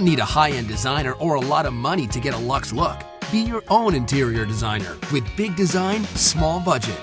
don't 0.00 0.08
need 0.08 0.18
a 0.18 0.24
high 0.24 0.50
end 0.50 0.66
designer 0.66 1.12
or 1.14 1.34
a 1.34 1.40
lot 1.40 1.66
of 1.66 1.74
money 1.74 2.06
to 2.06 2.20
get 2.20 2.32
a 2.32 2.38
luxe 2.38 2.72
look. 2.72 2.96
Be 3.30 3.40
your 3.40 3.62
own 3.68 3.94
interior 3.94 4.46
designer 4.46 4.96
with 5.12 5.24
big 5.36 5.54
design, 5.56 6.04
small 6.16 6.58
budget. 6.58 6.98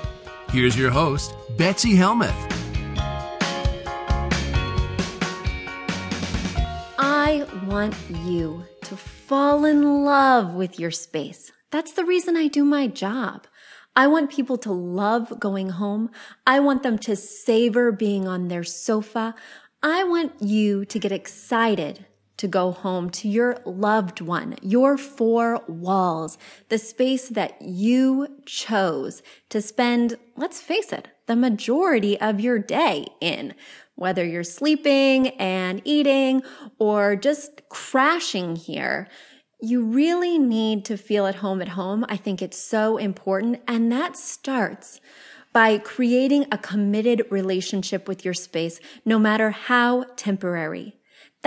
Here's 0.50 0.75
your 0.75 0.89
host, 0.89 1.36
Betsy 1.57 1.95
Helmuth. 1.95 2.34
I 6.98 7.45
want 7.68 7.94
you 8.23 8.66
to 8.86 8.98
fall 8.98 9.64
in 9.64 10.04
love 10.04 10.55
with 10.55 10.79
your 10.79 10.89
space. 10.89 11.52
That's 11.70 11.91
the 11.91 12.04
reason 12.04 12.36
I 12.36 12.48
do 12.48 12.66
my 12.66 12.88
job. 12.88 13.45
I 13.95 14.07
want 14.07 14.32
people 14.32 14.57
to 14.59 14.71
love 14.71 15.39
going 15.39 15.70
home. 15.70 16.09
I 16.48 16.61
want 16.61 16.82
them 16.82 16.98
to 16.99 17.16
savor 17.16 17.91
being 17.91 18.27
on 18.27 18.48
their 18.48 18.63
sofa. 18.63 19.35
I 19.84 20.04
want 20.04 20.41
you 20.41 20.84
to 20.85 20.98
get 20.98 21.12
excited 21.12 22.06
to 22.38 22.48
go 22.48 22.72
home 22.72 23.09
to 23.09 23.27
your 23.27 23.58
loved 23.66 24.22
one, 24.22 24.55
your 24.62 24.98
four 24.98 25.62
walls, 25.68 26.38
the 26.70 26.77
space 26.77 27.30
that 27.30 27.62
you 27.62 28.27
chose 28.46 29.22
to 29.50 29.62
spend, 29.62 30.18
let's 30.36 30.62
face 30.62 30.94
it, 30.94 31.08
the 31.26 31.36
majority 31.36 32.20
of 32.20 32.40
your 32.40 32.60
day 32.60 33.05
in. 33.20 33.54
Whether 33.96 34.23
you're 34.23 34.44
sleeping 34.44 35.30
and 35.40 35.82
eating 35.84 36.44
or 36.77 37.16
just 37.16 37.68
crashing 37.70 38.55
here, 38.55 39.08
you 39.60 39.84
really 39.84 40.38
need 40.38 40.85
to 40.85 40.98
feel 40.98 41.26
at 41.26 41.35
home 41.35 41.62
at 41.62 41.70
home. 41.70 42.05
I 42.08 42.18
think 42.18 42.41
it's 42.41 42.58
so 42.60 42.98
important. 42.98 43.62
And 43.68 43.91
that 43.91 44.16
starts 44.16 45.02
by 45.52 45.80
creating 45.80 46.46
a 46.52 46.58
committed 46.60 47.24
relationship 47.32 48.08
with 48.08 48.24
your 48.24 48.35
space, 48.35 48.79
no 49.04 49.18
matter 49.18 49.49
how 49.49 50.05
temporary. 50.16 50.96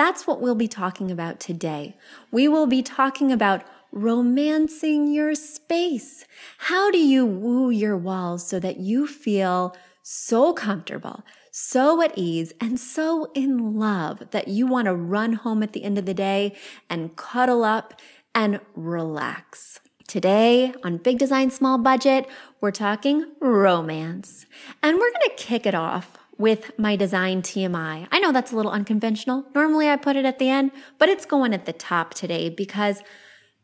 That's 0.01 0.27
what 0.27 0.41
we'll 0.41 0.55
be 0.55 0.67
talking 0.67 1.11
about 1.11 1.41
today. 1.41 1.95
We 2.31 2.49
will 2.49 2.67
be 2.67 2.81
talking 2.81 3.31
about 3.31 3.65
romancing 3.93 5.13
your 5.13 5.35
space. 5.35 6.25
How 6.57 6.91
do 6.91 6.97
you 6.97 7.27
woo 7.27 7.69
your 7.69 7.99
walls 7.99 8.49
so 8.49 8.59
that 8.61 8.79
you 8.79 9.07
feel 9.07 9.77
so 10.03 10.55
comfortable, 10.55 11.23
so 11.51 12.01
at 12.01 12.17
ease, 12.17 12.55
and 12.63 12.81
so 12.81 13.31
in 13.35 13.79
love 13.79 14.31
that 14.31 14.49
you 14.49 14.67
want 14.67 14.87
to 14.87 14.95
run 14.95 15.35
home 15.35 15.63
at 15.63 15.75
the 15.75 15.85
end 15.85 15.99
of 15.99 16.07
the 16.07 16.15
day 16.15 16.57
and 16.89 17.15
cuddle 17.17 17.63
up 17.63 18.01
and 18.35 18.61
relax? 18.75 19.81
Today 20.09 20.73
on 20.83 20.97
Big 20.97 21.19
Design 21.19 21.51
Small 21.51 21.77
Budget, 21.77 22.27
we're 22.63 22.71
talking 22.71 23.27
romance. 23.39 24.47
And 24.83 24.97
we're 24.97 25.13
going 25.13 25.37
to 25.37 25.45
kick 25.45 25.67
it 25.67 25.75
off 25.75 26.20
with 26.41 26.77
my 26.79 26.97
design 26.97 27.43
TMI. 27.43 28.09
I 28.11 28.19
know 28.19 28.33
that's 28.33 28.51
a 28.51 28.57
little 28.57 28.73
unconventional. 28.73 29.45
Normally 29.55 29.91
I 29.91 29.97
put 29.97 30.17
it 30.17 30.25
at 30.25 30.39
the 30.39 30.49
end, 30.49 30.73
but 30.99 31.11
it's 31.11 31.27
going 31.27 31.53
at 31.53 31.67
the 31.67 31.73
top 31.75 32.15
today 32.15 32.49
because 32.49 33.03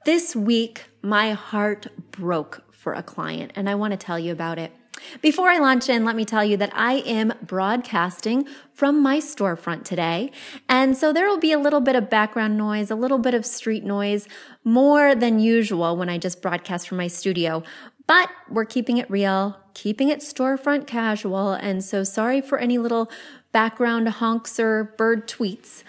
this 0.05 0.37
week 0.37 0.85
my 1.01 1.33
heart 1.33 1.87
broke 2.11 2.63
for 2.73 2.93
a 2.93 3.03
client 3.03 3.53
and 3.57 3.69
I 3.69 3.75
want 3.75 3.93
to 3.93 3.97
tell 3.97 4.19
you 4.19 4.31
about 4.31 4.59
it. 4.59 4.73
Before 5.23 5.49
I 5.49 5.59
launch 5.59 5.89
in, 5.89 6.05
let 6.05 6.17
me 6.17 6.25
tell 6.25 6.45
you 6.45 6.57
that 6.59 6.73
I 6.75 6.95
am 6.99 7.33
broadcasting 7.43 8.47
from 8.73 9.01
my 9.01 9.19
storefront 9.19 9.85
today. 9.85 10.31
And 10.69 10.97
so 10.97 11.13
there 11.13 11.29
will 11.29 11.39
be 11.39 11.53
a 11.53 11.59
little 11.59 11.81
bit 11.81 11.97
of 11.97 12.11
background 12.11 12.57
noise, 12.57 12.91
a 12.91 12.95
little 12.95 13.19
bit 13.19 13.35
of 13.35 13.47
street 13.47 13.85
noise, 13.85 14.29
more 14.65 15.15
than 15.15 15.39
usual 15.39 15.97
when 15.97 16.09
I 16.09 16.19
just 16.19 16.43
broadcast 16.43 16.89
from 16.89 16.99
my 16.99 17.07
studio. 17.07 17.63
But 18.07 18.31
we're 18.49 18.65
keeping 18.65 18.99
it 18.99 19.11
real, 19.11 19.57
keeping 19.75 20.09
it 20.09 20.21
storefront 20.21 20.87
casual. 20.87 21.53
And 21.53 21.85
so 21.85 22.05
sorry 22.05 22.41
for 22.41 22.59
any 22.59 22.79
little 22.79 23.11
background 23.53 24.09
honks 24.09 24.61
or 24.61 24.95
bird 24.97 25.27
tweets. 25.27 25.83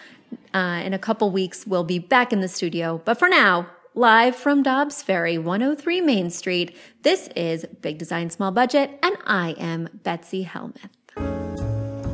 Uh, 0.54 0.82
in 0.84 0.94
a 0.94 1.00
couple 1.00 1.30
weeks, 1.32 1.68
we'll 1.68 1.84
be 1.84 2.00
back 2.00 2.34
in 2.34 2.42
the 2.42 2.48
studio. 2.48 3.02
But 3.06 3.20
for 3.20 3.30
now, 3.30 3.68
live 3.94 4.36
from 4.36 4.64
Dobbs 4.64 5.02
Ferry, 5.04 5.38
103 5.38 6.02
Main 6.02 6.30
Street, 6.30 6.76
this 7.04 7.30
is 7.36 7.66
Big 7.82 7.98
Design 7.98 8.30
Small 8.30 8.52
Budget, 8.52 8.98
and 9.04 9.16
I 9.26 9.52
am 9.52 9.90
Betsy 10.04 10.44
Helmuth. 10.44 10.92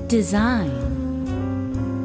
Design 0.08 0.70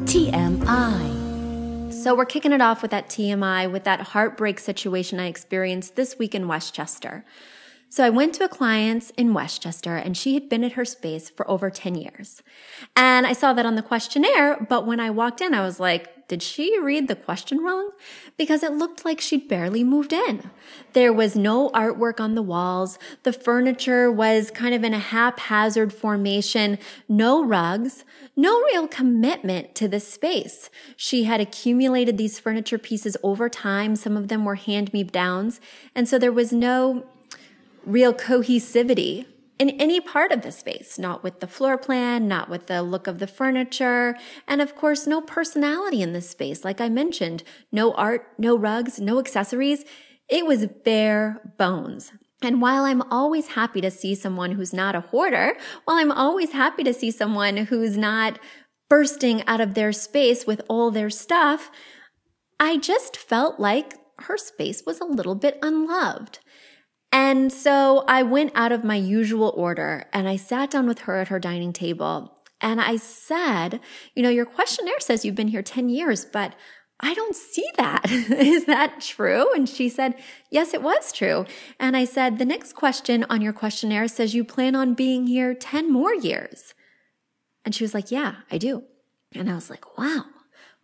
TMI. 0.05 1.93
So 1.93 2.15
we're 2.15 2.25
kicking 2.25 2.53
it 2.53 2.61
off 2.61 2.81
with 2.81 2.91
that 2.91 3.09
TMI, 3.09 3.69
with 3.71 3.83
that 3.83 3.99
heartbreak 4.01 4.59
situation 4.59 5.19
I 5.19 5.27
experienced 5.27 5.95
this 5.95 6.17
week 6.17 6.33
in 6.33 6.47
Westchester. 6.47 7.25
So 7.91 8.05
I 8.05 8.11
went 8.11 8.35
to 8.35 8.43
a 8.43 8.49
client's 8.49 9.09
in 9.11 9.33
Westchester 9.33 9.95
and 9.95 10.15
she 10.15 10.35
had 10.35 10.47
been 10.47 10.63
at 10.63 10.73
her 10.73 10.85
space 10.85 11.29
for 11.29 11.49
over 11.49 11.71
10 11.71 11.95
years. 11.95 12.43
And 12.95 13.25
I 13.25 13.33
saw 13.33 13.51
that 13.53 13.65
on 13.65 13.75
the 13.75 13.81
questionnaire, 13.81 14.63
but 14.69 14.85
when 14.85 14.99
I 14.99 15.09
walked 15.09 15.41
in, 15.41 15.55
I 15.55 15.65
was 15.65 15.79
like, 15.79 16.27
did 16.27 16.43
she 16.43 16.79
read 16.79 17.07
the 17.07 17.15
question 17.15 17.57
wrong? 17.57 17.89
Because 18.37 18.61
it 18.61 18.73
looked 18.73 19.03
like 19.03 19.19
she'd 19.19 19.47
barely 19.47 19.83
moved 19.83 20.13
in. 20.13 20.51
There 20.93 21.11
was 21.11 21.35
no 21.35 21.71
artwork 21.71 22.19
on 22.19 22.35
the 22.35 22.43
walls. 22.43 22.99
The 23.23 23.33
furniture 23.33 24.11
was 24.11 24.51
kind 24.51 24.75
of 24.75 24.83
in 24.83 24.93
a 24.93 24.99
haphazard 24.99 25.91
formation, 25.91 26.77
no 27.07 27.43
rugs, 27.43 28.05
no 28.35 28.61
real 28.65 28.87
commitment 28.87 29.73
to 29.73 29.87
the 29.87 29.99
space. 29.99 30.69
She 30.95 31.23
had 31.23 31.41
accumulated 31.41 32.19
these 32.19 32.39
furniture 32.39 32.77
pieces 32.77 33.17
over 33.23 33.49
time. 33.49 33.95
Some 33.95 34.15
of 34.15 34.27
them 34.27 34.45
were 34.45 34.55
hand 34.55 34.93
me 34.93 35.03
downs. 35.03 35.59
And 35.95 36.07
so 36.07 36.19
there 36.19 36.31
was 36.31 36.53
no 36.53 37.05
real 37.85 38.13
cohesivity 38.13 39.25
in 39.59 39.69
any 39.71 39.99
part 39.99 40.31
of 40.31 40.41
the 40.41 40.51
space, 40.51 40.97
not 40.97 41.21
with 41.21 41.41
the 41.41 41.47
floor 41.47 41.77
plan, 41.77 42.27
not 42.27 42.49
with 42.49 42.67
the 42.67 42.81
look 42.81 43.07
of 43.07 43.19
the 43.19 43.27
furniture, 43.27 44.15
and 44.47 44.61
of 44.61 44.75
course, 44.75 45.05
no 45.05 45.21
personality 45.21 46.01
in 46.01 46.13
this 46.13 46.29
space. 46.29 46.63
Like 46.63 46.79
I 46.79 46.87
mentioned, 46.87 47.43
no 47.71 47.93
art, 47.93 48.27
no 48.37 48.57
rugs, 48.57 48.99
no 48.99 49.19
accessories. 49.19 49.83
It 50.29 50.45
was 50.45 50.67
bare 50.85 51.53
bones. 51.57 52.13
And 52.41 52.61
while 52.61 52.83
I'm 52.85 53.01
always 53.11 53.49
happy 53.49 53.81
to 53.81 53.91
see 53.91 54.15
someone 54.15 54.53
who's 54.53 54.73
not 54.73 54.95
a 54.95 55.01
hoarder, 55.01 55.57
while 55.83 55.97
I'm 55.97 56.11
always 56.11 56.53
happy 56.53 56.83
to 56.83 56.93
see 56.93 57.11
someone 57.11 57.57
who's 57.57 57.97
not 57.97 58.39
bursting 58.89 59.45
out 59.45 59.59
of 59.59 59.73
their 59.73 59.91
space 59.91 60.47
with 60.47 60.61
all 60.69 60.89
their 60.89 61.09
stuff, 61.09 61.69
I 62.59 62.77
just 62.77 63.17
felt 63.17 63.59
like 63.59 63.95
her 64.19 64.37
space 64.37 64.83
was 64.85 65.01
a 65.01 65.05
little 65.05 65.35
bit 65.35 65.59
unloved. 65.61 66.39
And 67.11 67.51
so 67.51 68.03
I 68.07 68.23
went 68.23 68.51
out 68.55 68.71
of 68.71 68.83
my 68.83 68.95
usual 68.95 69.53
order 69.55 70.05
and 70.13 70.27
I 70.27 70.35
sat 70.35 70.71
down 70.71 70.87
with 70.87 70.99
her 70.99 71.17
at 71.17 71.29
her 71.29 71.39
dining 71.39 71.73
table. 71.73 72.35
And 72.61 72.81
I 72.81 72.97
said, 72.97 73.79
You 74.15 74.23
know, 74.23 74.29
your 74.29 74.45
questionnaire 74.45 74.99
says 74.99 75.25
you've 75.25 75.35
been 75.35 75.47
here 75.47 75.63
10 75.63 75.89
years, 75.89 76.25
but 76.25 76.55
I 76.99 77.13
don't 77.13 77.35
see 77.35 77.67
that. 77.77 78.05
Is 78.11 78.65
that 78.65 79.01
true? 79.01 79.51
And 79.53 79.67
she 79.67 79.89
said, 79.89 80.15
Yes, 80.51 80.73
it 80.73 80.81
was 80.81 81.11
true. 81.11 81.45
And 81.79 81.95
I 81.95 82.05
said, 82.05 82.37
The 82.37 82.45
next 82.45 82.73
question 82.73 83.25
on 83.29 83.41
your 83.41 83.53
questionnaire 83.53 84.07
says 84.07 84.35
you 84.35 84.43
plan 84.43 84.75
on 84.75 84.93
being 84.93 85.27
here 85.27 85.53
10 85.53 85.91
more 85.91 86.13
years. 86.13 86.73
And 87.63 87.73
she 87.73 87.83
was 87.83 87.93
like, 87.93 88.11
Yeah, 88.11 88.35
I 88.51 88.57
do. 88.57 88.83
And 89.33 89.49
I 89.49 89.55
was 89.55 89.69
like, 89.69 89.97
Wow. 89.97 90.25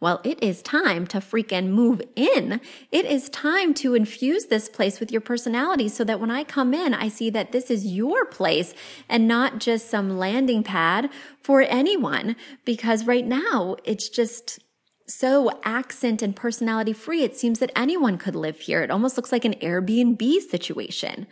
Well, 0.01 0.19
it 0.25 0.43
is 0.43 0.61
time 0.61 1.07
to 1.07 1.19
freaking 1.19 1.69
move 1.69 2.01
in. 2.15 2.59
It 2.91 3.05
is 3.05 3.29
time 3.29 3.73
to 3.75 3.95
infuse 3.95 4.45
this 4.45 4.67
place 4.67 4.99
with 4.99 5.09
your 5.09 5.21
personality 5.21 5.87
so 5.87 6.03
that 6.03 6.19
when 6.19 6.29
I 6.29 6.43
come 6.43 6.73
in, 6.73 6.93
I 6.93 7.07
see 7.07 7.29
that 7.29 7.53
this 7.53 7.71
is 7.71 7.85
your 7.85 8.25
place 8.25 8.73
and 9.07 9.27
not 9.27 9.59
just 9.59 9.89
some 9.89 10.17
landing 10.17 10.63
pad 10.63 11.09
for 11.41 11.61
anyone. 11.61 12.35
Because 12.65 13.07
right 13.07 13.25
now 13.25 13.77
it's 13.85 14.09
just 14.09 14.59
so 15.07 15.59
accent 15.63 16.21
and 16.21 16.35
personality 16.35 16.91
free. 16.91 17.23
It 17.23 17.37
seems 17.37 17.59
that 17.59 17.71
anyone 17.75 18.17
could 18.17 18.35
live 18.35 18.59
here. 18.59 18.81
It 18.83 18.91
almost 18.91 19.15
looks 19.17 19.31
like 19.31 19.45
an 19.45 19.53
Airbnb 19.55 20.41
situation. 20.41 21.25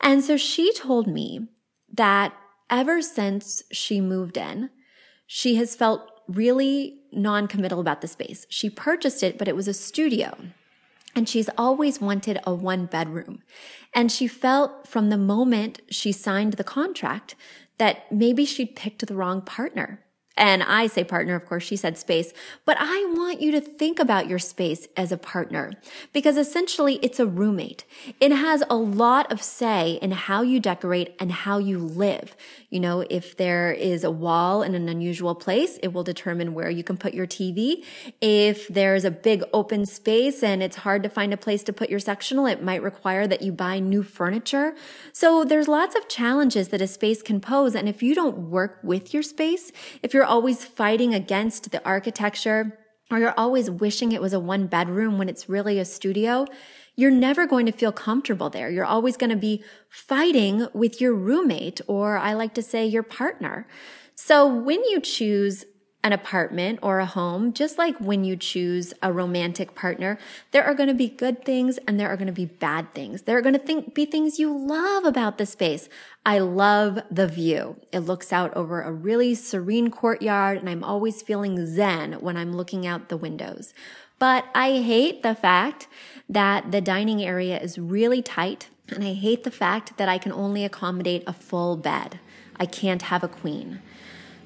And 0.00 0.24
so 0.24 0.38
she 0.38 0.72
told 0.72 1.06
me 1.06 1.48
that 1.92 2.32
ever 2.70 3.02
since 3.02 3.62
she 3.72 4.00
moved 4.00 4.38
in, 4.38 4.70
she 5.26 5.56
has 5.56 5.76
felt 5.76 6.08
really 6.28 6.99
non-committal 7.12 7.80
about 7.80 8.00
the 8.00 8.08
space. 8.08 8.46
She 8.48 8.70
purchased 8.70 9.22
it, 9.22 9.38
but 9.38 9.48
it 9.48 9.56
was 9.56 9.68
a 9.68 9.74
studio. 9.74 10.36
And 11.14 11.28
she's 11.28 11.50
always 11.58 12.00
wanted 12.00 12.40
a 12.44 12.54
one 12.54 12.86
bedroom. 12.86 13.42
And 13.94 14.12
she 14.12 14.28
felt 14.28 14.86
from 14.86 15.10
the 15.10 15.18
moment 15.18 15.80
she 15.90 16.12
signed 16.12 16.54
the 16.54 16.64
contract 16.64 17.34
that 17.78 18.10
maybe 18.12 18.44
she'd 18.44 18.76
picked 18.76 19.06
the 19.06 19.14
wrong 19.14 19.42
partner. 19.42 20.04
And 20.40 20.62
I 20.62 20.86
say 20.86 21.04
partner, 21.04 21.34
of 21.34 21.44
course, 21.44 21.64
she 21.64 21.76
said 21.76 21.98
space, 21.98 22.32
but 22.64 22.78
I 22.80 23.12
want 23.14 23.42
you 23.42 23.52
to 23.52 23.60
think 23.60 23.98
about 23.98 24.26
your 24.26 24.38
space 24.38 24.88
as 24.96 25.12
a 25.12 25.18
partner 25.18 25.72
because 26.14 26.38
essentially 26.38 26.94
it's 27.02 27.20
a 27.20 27.26
roommate. 27.26 27.84
It 28.20 28.32
has 28.32 28.64
a 28.70 28.74
lot 28.74 29.30
of 29.30 29.42
say 29.42 29.98
in 30.00 30.12
how 30.12 30.40
you 30.40 30.58
decorate 30.58 31.14
and 31.20 31.30
how 31.30 31.58
you 31.58 31.78
live. 31.78 32.34
You 32.70 32.80
know, 32.80 33.04
if 33.10 33.36
there 33.36 33.70
is 33.70 34.02
a 34.02 34.10
wall 34.10 34.62
in 34.62 34.74
an 34.74 34.88
unusual 34.88 35.34
place, 35.34 35.78
it 35.82 35.88
will 35.88 36.04
determine 36.04 36.54
where 36.54 36.70
you 36.70 36.84
can 36.84 36.96
put 36.96 37.12
your 37.12 37.26
TV. 37.26 37.84
If 38.22 38.66
there's 38.68 39.04
a 39.04 39.10
big 39.10 39.44
open 39.52 39.84
space 39.84 40.42
and 40.42 40.62
it's 40.62 40.76
hard 40.76 41.02
to 41.02 41.10
find 41.10 41.34
a 41.34 41.36
place 41.36 41.62
to 41.64 41.74
put 41.74 41.90
your 41.90 42.00
sectional, 42.00 42.46
it 42.46 42.62
might 42.62 42.82
require 42.82 43.26
that 43.26 43.42
you 43.42 43.52
buy 43.52 43.78
new 43.78 44.02
furniture. 44.02 44.74
So 45.12 45.44
there's 45.44 45.68
lots 45.68 45.94
of 45.94 46.08
challenges 46.08 46.68
that 46.68 46.80
a 46.80 46.86
space 46.86 47.20
can 47.20 47.42
pose. 47.42 47.74
And 47.74 47.90
if 47.90 48.02
you 48.02 48.14
don't 48.14 48.48
work 48.48 48.78
with 48.82 49.12
your 49.12 49.22
space, 49.22 49.70
if 50.02 50.14
you're 50.14 50.29
always 50.30 50.64
fighting 50.64 51.12
against 51.12 51.72
the 51.72 51.84
architecture, 51.84 52.78
or 53.10 53.18
you're 53.18 53.34
always 53.36 53.70
wishing 53.70 54.12
it 54.12 54.22
was 54.22 54.32
a 54.32 54.40
one 54.40 54.66
bedroom 54.66 55.18
when 55.18 55.28
it's 55.28 55.48
really 55.48 55.78
a 55.78 55.84
studio, 55.84 56.46
you're 56.96 57.10
never 57.10 57.46
going 57.46 57.66
to 57.66 57.72
feel 57.72 57.92
comfortable 57.92 58.50
there. 58.50 58.70
You're 58.70 58.84
always 58.84 59.16
going 59.16 59.30
to 59.30 59.36
be 59.36 59.64
fighting 59.88 60.68
with 60.72 61.00
your 61.00 61.14
roommate, 61.14 61.80
or 61.86 62.16
I 62.16 62.34
like 62.34 62.54
to 62.54 62.62
say 62.62 62.86
your 62.86 63.02
partner. 63.02 63.66
So 64.14 64.46
when 64.46 64.84
you 64.84 65.00
choose 65.00 65.64
an 66.02 66.12
apartment 66.12 66.78
or 66.82 66.98
a 66.98 67.06
home, 67.06 67.52
just 67.52 67.76
like 67.76 67.96
when 67.98 68.24
you 68.24 68.34
choose 68.34 68.94
a 69.02 69.12
romantic 69.12 69.74
partner, 69.74 70.18
there 70.50 70.64
are 70.64 70.72
going 70.72 70.88
to 70.88 70.94
be 70.94 71.08
good 71.08 71.44
things 71.44 71.78
and 71.86 72.00
there 72.00 72.08
are 72.08 72.16
going 72.16 72.26
to 72.26 72.32
be 72.32 72.46
bad 72.46 72.94
things. 72.94 73.22
There 73.22 73.36
are 73.36 73.42
going 73.42 73.54
to 73.54 73.58
think, 73.58 73.94
be 73.94 74.06
things 74.06 74.38
you 74.38 74.56
love 74.56 75.04
about 75.04 75.36
the 75.36 75.44
space. 75.44 75.90
I 76.24 76.38
love 76.38 77.00
the 77.10 77.28
view. 77.28 77.76
It 77.92 78.00
looks 78.00 78.32
out 78.32 78.54
over 78.54 78.80
a 78.80 78.92
really 78.92 79.34
serene 79.34 79.90
courtyard 79.90 80.58
and 80.58 80.70
I'm 80.70 80.84
always 80.84 81.20
feeling 81.20 81.66
zen 81.66 82.14
when 82.14 82.36
I'm 82.36 82.54
looking 82.54 82.86
out 82.86 83.10
the 83.10 83.18
windows. 83.18 83.74
But 84.18 84.46
I 84.54 84.80
hate 84.80 85.22
the 85.22 85.34
fact 85.34 85.86
that 86.28 86.72
the 86.72 86.80
dining 86.80 87.22
area 87.22 87.58
is 87.60 87.78
really 87.78 88.22
tight 88.22 88.68
and 88.88 89.04
I 89.04 89.12
hate 89.12 89.44
the 89.44 89.50
fact 89.50 89.98
that 89.98 90.08
I 90.08 90.18
can 90.18 90.32
only 90.32 90.64
accommodate 90.64 91.24
a 91.26 91.32
full 91.32 91.76
bed. 91.76 92.20
I 92.56 92.66
can't 92.66 93.02
have 93.02 93.22
a 93.22 93.28
queen. 93.28 93.80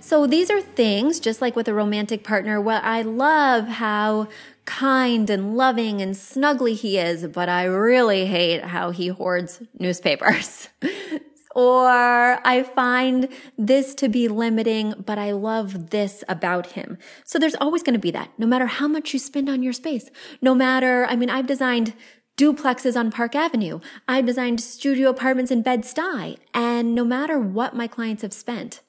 So 0.04 0.26
these 0.26 0.50
are 0.50 0.60
things, 0.60 1.18
just 1.18 1.40
like 1.40 1.56
with 1.56 1.66
a 1.66 1.72
romantic 1.72 2.24
partner, 2.24 2.60
where 2.60 2.82
I 2.82 3.00
love 3.00 3.66
how 3.66 4.28
kind 4.66 5.30
and 5.30 5.56
loving 5.56 6.02
and 6.02 6.14
snuggly 6.14 6.76
he 6.76 6.98
is, 6.98 7.26
but 7.28 7.48
I 7.48 7.64
really 7.64 8.26
hate 8.26 8.64
how 8.64 8.90
he 8.90 9.08
hoards 9.08 9.62
newspapers. 9.78 10.68
or 11.54 11.88
I 11.88 12.70
find 12.74 13.30
this 13.56 13.94
to 13.94 14.10
be 14.10 14.28
limiting, 14.28 14.92
but 15.06 15.16
I 15.18 15.30
love 15.30 15.88
this 15.88 16.22
about 16.28 16.72
him. 16.72 16.98
So 17.24 17.38
there's 17.38 17.56
always 17.58 17.82
going 17.82 17.94
to 17.94 17.98
be 17.98 18.10
that, 18.10 18.28
no 18.36 18.46
matter 18.46 18.66
how 18.66 18.86
much 18.86 19.14
you 19.14 19.18
spend 19.18 19.48
on 19.48 19.62
your 19.62 19.72
space. 19.72 20.10
No 20.42 20.54
matter, 20.54 21.06
I 21.06 21.16
mean, 21.16 21.30
I've 21.30 21.46
designed 21.46 21.94
duplexes 22.36 22.94
on 22.94 23.10
Park 23.10 23.34
Avenue. 23.34 23.80
I've 24.06 24.26
designed 24.26 24.60
studio 24.60 25.08
apartments 25.08 25.50
in 25.50 25.62
Bed-Stuy. 25.62 26.36
And 26.52 26.94
no 26.94 27.06
matter 27.06 27.38
what 27.38 27.74
my 27.74 27.86
clients 27.86 28.20
have 28.20 28.34
spent, 28.34 28.82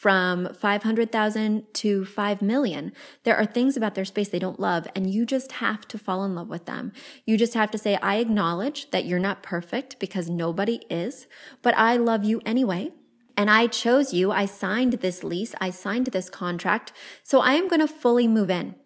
from 0.00 0.48
500,000 0.54 1.74
to 1.74 2.06
5 2.06 2.40
million. 2.40 2.90
There 3.24 3.36
are 3.36 3.44
things 3.44 3.76
about 3.76 3.94
their 3.94 4.06
space 4.06 4.30
they 4.30 4.38
don't 4.38 4.58
love 4.58 4.88
and 4.96 5.12
you 5.12 5.26
just 5.26 5.52
have 5.52 5.86
to 5.88 5.98
fall 5.98 6.24
in 6.24 6.34
love 6.34 6.48
with 6.48 6.64
them. 6.64 6.92
You 7.26 7.36
just 7.36 7.52
have 7.52 7.70
to 7.72 7.76
say, 7.76 7.96
I 7.96 8.16
acknowledge 8.16 8.90
that 8.92 9.04
you're 9.04 9.18
not 9.18 9.42
perfect 9.42 9.98
because 9.98 10.30
nobody 10.30 10.80
is, 10.88 11.26
but 11.60 11.76
I 11.76 11.98
love 11.98 12.24
you 12.24 12.40
anyway. 12.46 12.92
And 13.36 13.50
I 13.50 13.66
chose 13.66 14.14
you. 14.14 14.32
I 14.32 14.46
signed 14.46 14.94
this 14.94 15.22
lease. 15.22 15.54
I 15.60 15.68
signed 15.68 16.06
this 16.06 16.30
contract. 16.30 16.94
So 17.22 17.40
I 17.40 17.52
am 17.52 17.68
going 17.68 17.80
to 17.80 17.86
fully 17.86 18.26
move 18.26 18.48
in 18.48 18.76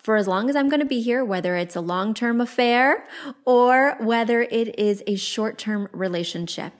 for 0.00 0.14
as 0.14 0.28
long 0.28 0.48
as 0.48 0.54
I'm 0.54 0.68
going 0.68 0.78
to 0.78 0.86
be 0.86 1.02
here, 1.02 1.24
whether 1.24 1.56
it's 1.56 1.74
a 1.74 1.80
long 1.80 2.14
term 2.14 2.40
affair 2.40 3.08
or 3.44 3.96
whether 3.98 4.42
it 4.42 4.78
is 4.78 5.02
a 5.08 5.16
short 5.16 5.58
term 5.58 5.88
relationship. 5.90 6.74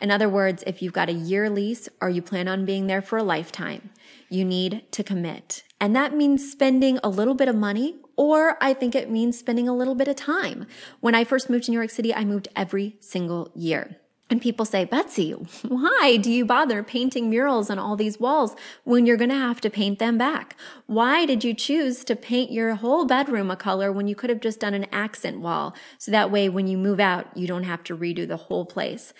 In 0.00 0.10
other 0.10 0.28
words, 0.28 0.62
if 0.66 0.82
you've 0.82 0.92
got 0.92 1.08
a 1.08 1.12
year 1.12 1.48
lease 1.48 1.88
or 2.00 2.10
you 2.10 2.22
plan 2.22 2.48
on 2.48 2.64
being 2.64 2.86
there 2.86 3.02
for 3.02 3.16
a 3.16 3.22
lifetime, 3.22 3.90
you 4.28 4.44
need 4.44 4.84
to 4.92 5.02
commit. 5.02 5.62
And 5.80 5.96
that 5.96 6.14
means 6.14 6.50
spending 6.50 6.98
a 7.02 7.08
little 7.08 7.34
bit 7.34 7.48
of 7.48 7.56
money, 7.56 7.96
or 8.16 8.56
I 8.60 8.74
think 8.74 8.94
it 8.94 9.10
means 9.10 9.38
spending 9.38 9.68
a 9.68 9.76
little 9.76 9.94
bit 9.94 10.08
of 10.08 10.16
time. 10.16 10.66
When 11.00 11.14
I 11.14 11.24
first 11.24 11.50
moved 11.50 11.64
to 11.64 11.70
New 11.70 11.78
York 11.78 11.90
City, 11.90 12.14
I 12.14 12.24
moved 12.24 12.48
every 12.56 12.96
single 13.00 13.50
year. 13.54 13.96
And 14.28 14.42
people 14.42 14.64
say, 14.64 14.84
Betsy, 14.84 15.30
why 15.62 16.18
do 16.20 16.32
you 16.32 16.44
bother 16.44 16.82
painting 16.82 17.30
murals 17.30 17.70
on 17.70 17.78
all 17.78 17.94
these 17.94 18.18
walls 18.18 18.56
when 18.82 19.06
you're 19.06 19.16
going 19.16 19.30
to 19.30 19.36
have 19.36 19.60
to 19.60 19.70
paint 19.70 20.00
them 20.00 20.18
back? 20.18 20.56
Why 20.86 21.26
did 21.26 21.44
you 21.44 21.54
choose 21.54 22.04
to 22.04 22.16
paint 22.16 22.50
your 22.50 22.74
whole 22.74 23.04
bedroom 23.04 23.52
a 23.52 23.56
color 23.56 23.92
when 23.92 24.08
you 24.08 24.16
could 24.16 24.30
have 24.30 24.40
just 24.40 24.58
done 24.58 24.74
an 24.74 24.86
accent 24.90 25.40
wall? 25.40 25.76
So 25.98 26.10
that 26.10 26.32
way, 26.32 26.48
when 26.48 26.66
you 26.66 26.76
move 26.76 26.98
out, 26.98 27.36
you 27.36 27.46
don't 27.46 27.62
have 27.62 27.84
to 27.84 27.96
redo 27.96 28.26
the 28.26 28.36
whole 28.36 28.64
place. 28.64 29.12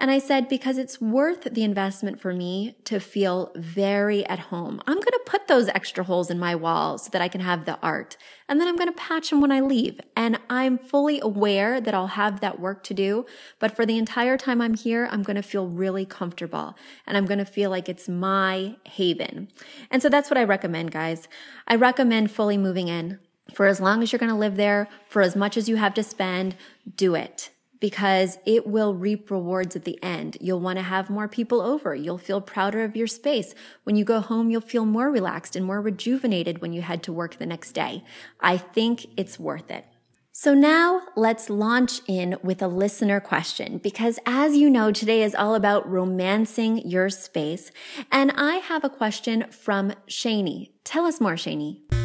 And 0.00 0.10
I 0.10 0.18
said, 0.18 0.48
because 0.48 0.78
it's 0.78 0.98
worth 0.98 1.42
the 1.42 1.62
investment 1.62 2.22
for 2.22 2.32
me 2.32 2.74
to 2.84 2.98
feel 2.98 3.52
very 3.54 4.24
at 4.24 4.38
home. 4.38 4.80
I'm 4.86 4.94
going 4.94 5.04
to 5.04 5.20
put 5.26 5.46
those 5.46 5.68
extra 5.68 6.04
holes 6.04 6.30
in 6.30 6.38
my 6.38 6.54
wall 6.54 6.96
so 6.96 7.10
that 7.10 7.20
I 7.20 7.28
can 7.28 7.42
have 7.42 7.66
the 7.66 7.78
art. 7.82 8.16
And 8.48 8.58
then 8.58 8.66
I'm 8.66 8.76
going 8.76 8.88
to 8.88 8.96
patch 8.96 9.28
them 9.28 9.42
when 9.42 9.52
I 9.52 9.60
leave. 9.60 10.00
And 10.16 10.38
I'm 10.48 10.78
fully 10.78 11.20
aware 11.20 11.82
that 11.82 11.92
I'll 11.92 12.06
have 12.06 12.40
that 12.40 12.58
work 12.58 12.82
to 12.84 12.94
do. 12.94 13.26
But 13.58 13.76
for 13.76 13.84
the 13.84 13.98
entire 13.98 14.38
time 14.38 14.62
I'm 14.62 14.72
here, 14.72 15.06
I'm 15.10 15.22
going 15.22 15.36
to 15.36 15.42
feel 15.42 15.68
really 15.68 16.06
comfortable 16.06 16.76
and 17.06 17.18
I'm 17.18 17.26
going 17.26 17.38
to 17.38 17.44
feel 17.44 17.68
like 17.68 17.90
it's 17.90 18.08
my 18.08 18.76
haven. 18.84 19.48
And 19.90 20.00
so 20.00 20.08
that's 20.08 20.30
what 20.30 20.38
I 20.38 20.44
recommend, 20.44 20.92
guys. 20.92 21.28
I 21.68 21.74
recommend 21.74 22.30
fully 22.30 22.56
moving 22.56 22.88
in. 22.88 23.18
For 23.52 23.66
as 23.66 23.80
long 23.80 24.02
as 24.02 24.12
you're 24.12 24.18
going 24.18 24.32
to 24.32 24.38
live 24.38 24.56
there, 24.56 24.88
for 25.08 25.20
as 25.20 25.36
much 25.36 25.58
as 25.58 25.68
you 25.68 25.76
have 25.76 25.92
to 25.94 26.02
spend, 26.02 26.56
do 26.96 27.14
it 27.14 27.50
because 27.80 28.38
it 28.46 28.66
will 28.66 28.94
reap 28.94 29.30
rewards 29.30 29.74
at 29.74 29.84
the 29.84 30.00
end. 30.02 30.36
You'll 30.40 30.60
want 30.60 30.78
to 30.78 30.82
have 30.82 31.10
more 31.10 31.28
people 31.28 31.60
over. 31.60 31.94
You'll 31.94 32.18
feel 32.18 32.40
prouder 32.40 32.84
of 32.84 32.94
your 32.94 33.06
space. 33.06 33.54
When 33.84 33.96
you 33.96 34.04
go 34.04 34.20
home, 34.20 34.50
you'll 34.50 34.60
feel 34.60 34.84
more 34.84 35.10
relaxed 35.10 35.56
and 35.56 35.64
more 35.64 35.80
rejuvenated 35.80 36.60
when 36.60 36.72
you 36.72 36.82
head 36.82 37.02
to 37.04 37.12
work 37.12 37.38
the 37.38 37.46
next 37.46 37.72
day. 37.72 38.04
I 38.40 38.58
think 38.58 39.06
it's 39.16 39.40
worth 39.40 39.70
it. 39.70 39.86
So 40.32 40.54
now 40.54 41.02
let's 41.16 41.50
launch 41.50 42.00
in 42.06 42.36
with 42.42 42.62
a 42.62 42.68
listener 42.68 43.20
question 43.20 43.78
because 43.78 44.18
as 44.24 44.56
you 44.56 44.70
know, 44.70 44.92
today 44.92 45.22
is 45.22 45.34
all 45.34 45.54
about 45.54 45.90
romancing 45.90 46.78
your 46.88 47.10
space. 47.10 47.70
And 48.10 48.32
I 48.36 48.56
have 48.56 48.84
a 48.84 48.88
question 48.88 49.46
from 49.50 49.92
Shani. 50.08 50.70
Tell 50.84 51.04
us 51.04 51.20
more, 51.20 51.34
Shani. 51.34 51.99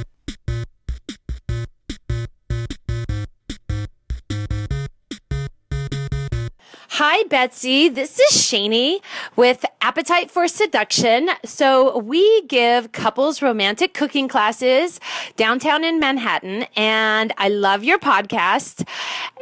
Hi, 7.08 7.22
Betsy. 7.26 7.88
This 7.88 8.20
is 8.20 8.32
Shani 8.32 9.00
with 9.36 9.64
Appetite 9.80 10.32
for 10.32 10.48
Seduction. 10.48 11.30
So 11.46 12.00
we 12.00 12.42
give 12.48 12.94
couples 12.94 13.44
romantic 13.44 13.94
cooking 13.94 14.28
classes 14.28 15.00
downtown 15.36 15.84
in 15.84 16.00
Manhattan. 16.00 16.66
And 16.76 17.32
I 17.38 17.50
love 17.50 17.84
your 17.84 18.00
podcast 18.00 18.90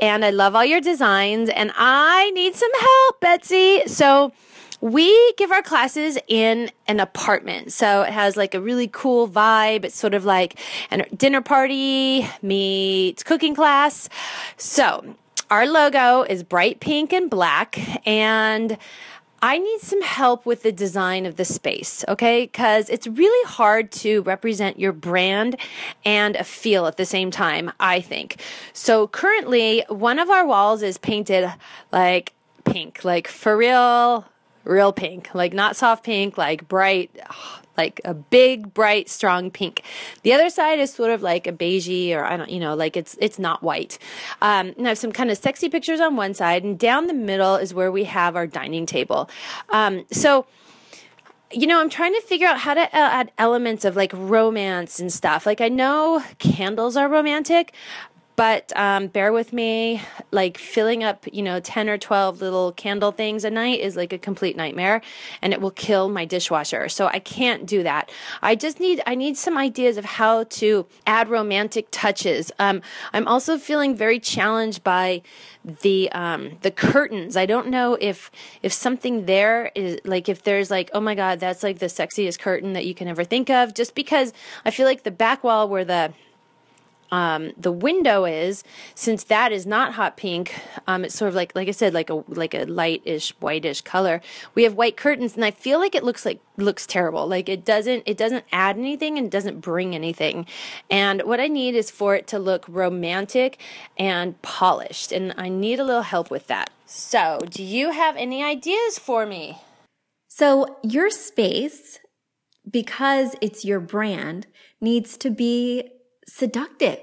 and 0.01 0.25
I 0.25 0.31
love 0.31 0.57
all 0.57 0.65
your 0.65 0.81
designs 0.81 1.48
and 1.48 1.71
I 1.77 2.31
need 2.31 2.54
some 2.54 2.71
help, 2.77 3.21
Betsy. 3.21 3.88
So 3.88 4.33
we 4.81 5.33
give 5.38 5.54
our 5.54 5.62
classes 5.62 6.17
in 6.27 6.70
an 6.89 7.00
apartment. 7.00 7.72
So 7.72 8.01
it 8.01 8.12
has 8.12 8.36
like 8.36 8.53
a 8.55 8.60
really 8.60 8.89
cool 8.89 9.29
vibe. 9.29 9.86
It's 9.86 9.98
sort 9.98 10.15
of 10.15 10.25
like 10.25 10.60
a 10.91 11.03
dinner 11.15 11.39
party 11.39 12.27
meets 12.41 13.24
cooking 13.24 13.55
class. 13.55 14.10
So 14.58 15.15
our 15.50 15.67
logo 15.67 16.23
is 16.23 16.43
bright 16.43 16.79
pink 16.79 17.13
and 17.13 17.29
black, 17.29 17.79
and 18.07 18.77
I 19.41 19.57
need 19.57 19.81
some 19.81 20.01
help 20.01 20.45
with 20.45 20.63
the 20.63 20.71
design 20.71 21.25
of 21.25 21.35
the 21.35 21.43
space, 21.43 22.05
okay? 22.07 22.45
Because 22.45 22.89
it's 22.89 23.07
really 23.07 23.50
hard 23.50 23.91
to 23.91 24.21
represent 24.21 24.79
your 24.79 24.93
brand 24.93 25.57
and 26.05 26.38
a 26.38 26.45
feel 26.45 26.88
at 26.88 26.95
the 26.95 27.05
same 27.05 27.29
time, 27.29 27.69
I 27.77 28.00
think. 28.00 28.41
So 28.71 29.07
currently, 29.07 29.83
one 29.89 30.17
of 30.17 30.29
our 30.29 30.45
walls 30.45 30.81
is 30.81 30.97
painted 30.97 31.51
like 31.91 32.31
pink, 32.63 33.03
like 33.03 33.27
for 33.27 33.57
real, 33.57 34.25
real 34.63 34.93
pink, 34.93 35.34
like 35.34 35.53
not 35.53 35.75
soft 35.75 36.03
pink, 36.03 36.38
like 36.38 36.67
bright, 36.67 37.12
like 37.77 38.01
a 38.05 38.13
big, 38.13 38.74
bright, 38.74 39.10
strong 39.10 39.51
pink. 39.51 39.84
The 40.24 40.34
other 40.34 40.50
side 40.50 40.79
is 40.79 40.93
sort 40.93 41.12
of 41.12 41.22
like 41.22 41.48
a 41.48 41.51
beigey, 41.51 42.15
or 42.15 42.24
I 42.24 42.38
don't, 42.38 42.50
you 42.50 42.60
know, 42.60 42.75
like 42.75 42.96
it's 42.96 43.17
it's 43.20 43.39
not 43.39 43.63
white. 43.63 43.98
Um, 44.41 44.74
and 44.77 44.86
I 44.88 44.89
have 44.89 44.98
some 44.98 45.12
kind 45.12 45.32
of 45.32 45.38
sexy 45.38 45.70
pictures 45.70 46.00
on 46.00 46.15
one 46.15 46.34
side, 46.34 46.63
and 46.63 46.77
down 46.77 47.08
the 47.08 47.13
middle 47.13 47.55
is 47.55 47.74
where 47.74 47.91
we 47.91 48.05
have 48.05 48.36
our 48.36 48.48
dining 48.48 48.86
table. 48.86 49.29
Um, 49.70 50.05
so 50.12 50.46
you 51.55 51.67
know, 51.67 51.79
I'm 51.79 51.89
trying 51.89 52.13
to 52.13 52.22
figure 52.22 52.48
out 52.48 52.60
how 52.60 52.74
to 52.74 52.96
add 52.96 53.32
elements 53.38 53.86
of 53.86 53.96
like 53.96 54.12
romance 54.13 55.00
and 55.00 55.13
stuff. 55.13 55.46
Like, 55.46 55.62
I 55.62 55.70
know 55.70 56.24
candles 56.39 56.98
are 56.98 57.08
romantic, 57.08 57.74
but 58.36 58.72
um, 58.75 59.08
bear 59.08 59.32
with 59.32 59.54
me 59.54 60.02
like 60.32 60.58
filling 60.58 61.04
up 61.04 61.25
you 61.32 61.42
know 61.42 61.60
10 61.60 61.90
or 61.90 61.98
12 61.98 62.42
little 62.42 62.72
candle 62.74 63.12
things 63.12 63.44
a 63.44 63.50
night 63.50 63.80
is 63.80 63.96
like 63.96 64.13
a 64.13 64.18
complete 64.18 64.56
nightmare 64.56 65.02
and 65.42 65.54
it 65.54 65.62
will 65.62 65.72
kill 65.72 66.10
my 66.10 66.25
dishwasher. 66.25 66.90
So 66.90 67.08
i 67.08 67.20
can't 67.20 67.66
do 67.66 67.84
that. 67.84 68.12
I 68.42 68.56
just 68.56 68.80
need 68.80 69.02
i 69.06 69.16
need 69.16 69.38
some 69.38 69.58
ideas 69.58 69.98
of 69.98 70.06
how 70.06 70.46
to 70.46 70.86
add 71.06 71.30
romantic 71.30 71.88
touches. 71.92 72.52
Um, 72.60 72.82
i'm 73.13 73.28
also 73.28 73.58
feeling 73.58 73.96
very 73.96 74.20
challenged 74.20 74.84
by 74.84 75.22
the 75.82 76.12
um, 76.12 76.58
the 76.62 76.72
curtains. 76.72 77.38
I 77.38 77.46
don't 77.46 77.68
know 77.68 77.98
if 78.00 78.32
if 78.62 78.74
something 78.74 79.25
there 79.25 79.72
is 79.75 80.00
like 80.04 80.28
if 80.28 80.44
there's 80.44 80.70
like 80.70 80.90
oh 80.94 81.00
my 81.00 81.16
god 81.16 81.40
that's 81.40 81.63
like 81.63 81.80
the 81.80 81.86
sexiest 81.86 82.40
curtain 82.40 82.74
that 82.74 82.86
you 82.86 82.94
can 82.94 83.08
ever 83.08 83.24
think 83.24 83.50
of 83.50 83.74
just 83.74 83.96
because 83.96 84.34
i 84.66 84.72
feel 84.72 84.86
like 84.86 85.04
the 85.04 85.12
back 85.12 85.44
wall 85.44 85.70
where 85.70 85.86
the 85.86 86.13
um, 87.13 87.51
the 87.60 87.72
window 87.72 88.25
is, 88.25 88.63
since 88.96 89.25
that 89.25 89.51
is 89.51 89.67
not 89.67 89.93
hot 89.93 90.17
pink, 90.17 90.60
um, 90.88 91.05
it's 91.05 91.13
sort 91.13 91.29
of 91.29 91.36
like, 91.36 91.55
like 91.55 91.67
I 91.67 91.72
said, 91.72 91.93
like 91.93 92.10
a 92.10 92.24
like 92.27 92.55
a 92.55 92.65
lightish, 92.65 93.34
whitish 93.39 93.82
color. 93.82 94.20
We 94.55 94.63
have 94.63 94.74
white 94.74 94.98
curtains, 94.98 95.36
and 95.36 95.46
I 95.46 95.51
feel 95.51 95.77
like 95.77 95.93
it 95.93 96.03
looks 96.03 96.25
like 96.25 96.41
looks 96.58 96.88
terrible. 96.88 97.27
Like 97.27 97.50
it 97.50 97.63
doesn't 97.63 98.01
it 98.08 98.17
doesn't 98.17 98.46
add 98.51 98.79
anything 98.79 99.20
and 99.20 99.29
doesn't 99.29 99.62
bring 99.62 99.93
anything. 99.93 100.48
And 100.89 101.22
what 101.22 101.39
I 101.39 101.48
need 101.48 101.75
is 101.75 101.91
for 101.91 102.15
it 102.15 102.25
to 102.29 102.39
look 102.39 102.65
romantic 102.67 103.60
and 103.96 104.41
polished, 104.41 105.12
and 105.12 105.36
I 105.38 105.50
need 105.50 105.79
a 105.79 105.84
little 105.84 106.01
help 106.01 106.32
with 106.32 106.48
that. 106.48 106.72
So, 106.88 107.38
do 107.48 107.62
you 107.62 107.91
have 107.91 108.17
any 108.17 108.43
ideas 108.43 108.98
for 108.98 109.27
me? 109.27 109.60
So, 110.29 110.77
your 110.82 111.12
space, 111.12 112.00
because 112.67 113.36
it's 113.39 113.63
your 113.63 113.79
brand, 113.79 114.48
needs 114.82 115.15
to 115.17 115.29
be 115.29 115.91
seductive. 116.27 117.00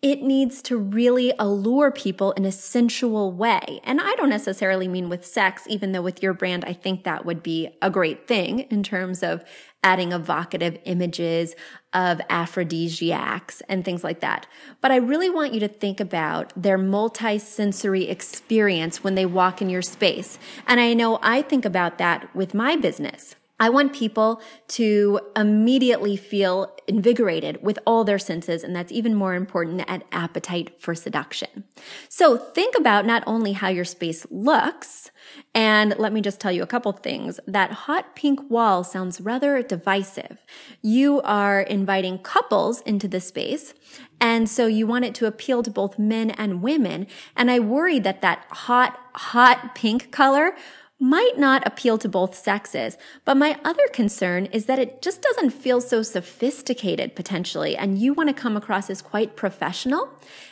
It 0.00 0.22
needs 0.22 0.62
to 0.62 0.78
really 0.78 1.34
allure 1.38 1.90
people 1.90 2.32
in 2.32 2.46
a 2.46 2.52
sensual 2.52 3.32
way. 3.32 3.80
And 3.84 4.00
I 4.00 4.14
don't 4.14 4.30
necessarily 4.30 4.88
mean 4.88 5.08
with 5.08 5.26
sex, 5.26 5.64
even 5.68 5.92
though 5.92 6.00
with 6.00 6.22
your 6.22 6.32
brand, 6.32 6.64
I 6.64 6.72
think 6.72 7.04
that 7.04 7.26
would 7.26 7.42
be 7.42 7.68
a 7.82 7.90
great 7.90 8.26
thing 8.26 8.60
in 8.60 8.82
terms 8.82 9.22
of 9.22 9.44
adding 9.82 10.12
evocative 10.12 10.78
images 10.86 11.54
of 11.92 12.20
aphrodisiacs 12.30 13.60
and 13.68 13.84
things 13.84 14.02
like 14.02 14.20
that. 14.20 14.46
But 14.80 14.90
I 14.90 14.96
really 14.96 15.28
want 15.28 15.52
you 15.52 15.60
to 15.60 15.68
think 15.68 16.00
about 16.00 16.52
their 16.56 16.78
multi-sensory 16.78 18.08
experience 18.08 19.04
when 19.04 19.14
they 19.14 19.26
walk 19.26 19.60
in 19.60 19.68
your 19.68 19.82
space. 19.82 20.38
And 20.66 20.80
I 20.80 20.94
know 20.94 21.18
I 21.22 21.42
think 21.42 21.66
about 21.66 21.98
that 21.98 22.34
with 22.34 22.54
my 22.54 22.76
business. 22.76 23.36
I 23.60 23.68
want 23.68 23.92
people 23.92 24.42
to 24.68 25.20
immediately 25.36 26.16
feel 26.16 26.74
invigorated 26.88 27.62
with 27.62 27.78
all 27.86 28.02
their 28.02 28.18
senses, 28.18 28.64
and 28.64 28.74
that's 28.74 28.90
even 28.90 29.14
more 29.14 29.34
important 29.34 29.84
at 29.86 30.02
appetite 30.10 30.80
for 30.80 30.94
seduction. 30.94 31.64
So 32.08 32.36
think 32.36 32.76
about 32.76 33.06
not 33.06 33.22
only 33.26 33.52
how 33.52 33.68
your 33.68 33.84
space 33.84 34.26
looks, 34.28 35.10
and 35.54 35.94
let 35.98 36.12
me 36.12 36.20
just 36.20 36.40
tell 36.40 36.50
you 36.50 36.62
a 36.62 36.66
couple 36.66 36.92
things. 36.92 37.38
That 37.46 37.70
hot 37.70 38.16
pink 38.16 38.50
wall 38.50 38.82
sounds 38.82 39.20
rather 39.20 39.62
divisive. 39.62 40.44
You 40.82 41.22
are 41.22 41.60
inviting 41.60 42.18
couples 42.18 42.80
into 42.80 43.06
the 43.06 43.20
space, 43.20 43.72
and 44.20 44.48
so 44.50 44.66
you 44.66 44.86
want 44.86 45.04
it 45.04 45.14
to 45.16 45.26
appeal 45.26 45.62
to 45.62 45.70
both 45.70 45.98
men 45.98 46.30
and 46.30 46.60
women. 46.60 47.06
And 47.36 47.50
I 47.50 47.60
worry 47.60 48.00
that 48.00 48.20
that 48.22 48.46
hot, 48.50 48.98
hot 49.14 49.74
pink 49.76 50.10
color 50.10 50.54
might 51.00 51.36
not 51.36 51.66
appeal 51.66 51.98
to 51.98 52.08
both 52.08 52.34
sexes, 52.34 52.96
but 53.24 53.36
my 53.36 53.58
other 53.64 53.86
concern 53.92 54.46
is 54.46 54.66
that 54.66 54.78
it 54.78 55.02
just 55.02 55.20
doesn't 55.20 55.50
feel 55.50 55.80
so 55.80 56.02
sophisticated 56.02 57.16
potentially, 57.16 57.76
and 57.76 57.98
you 57.98 58.14
want 58.14 58.28
to 58.28 58.34
come 58.34 58.56
across 58.56 58.88
as 58.88 59.02
quite 59.02 59.36
professional. 59.36 60.08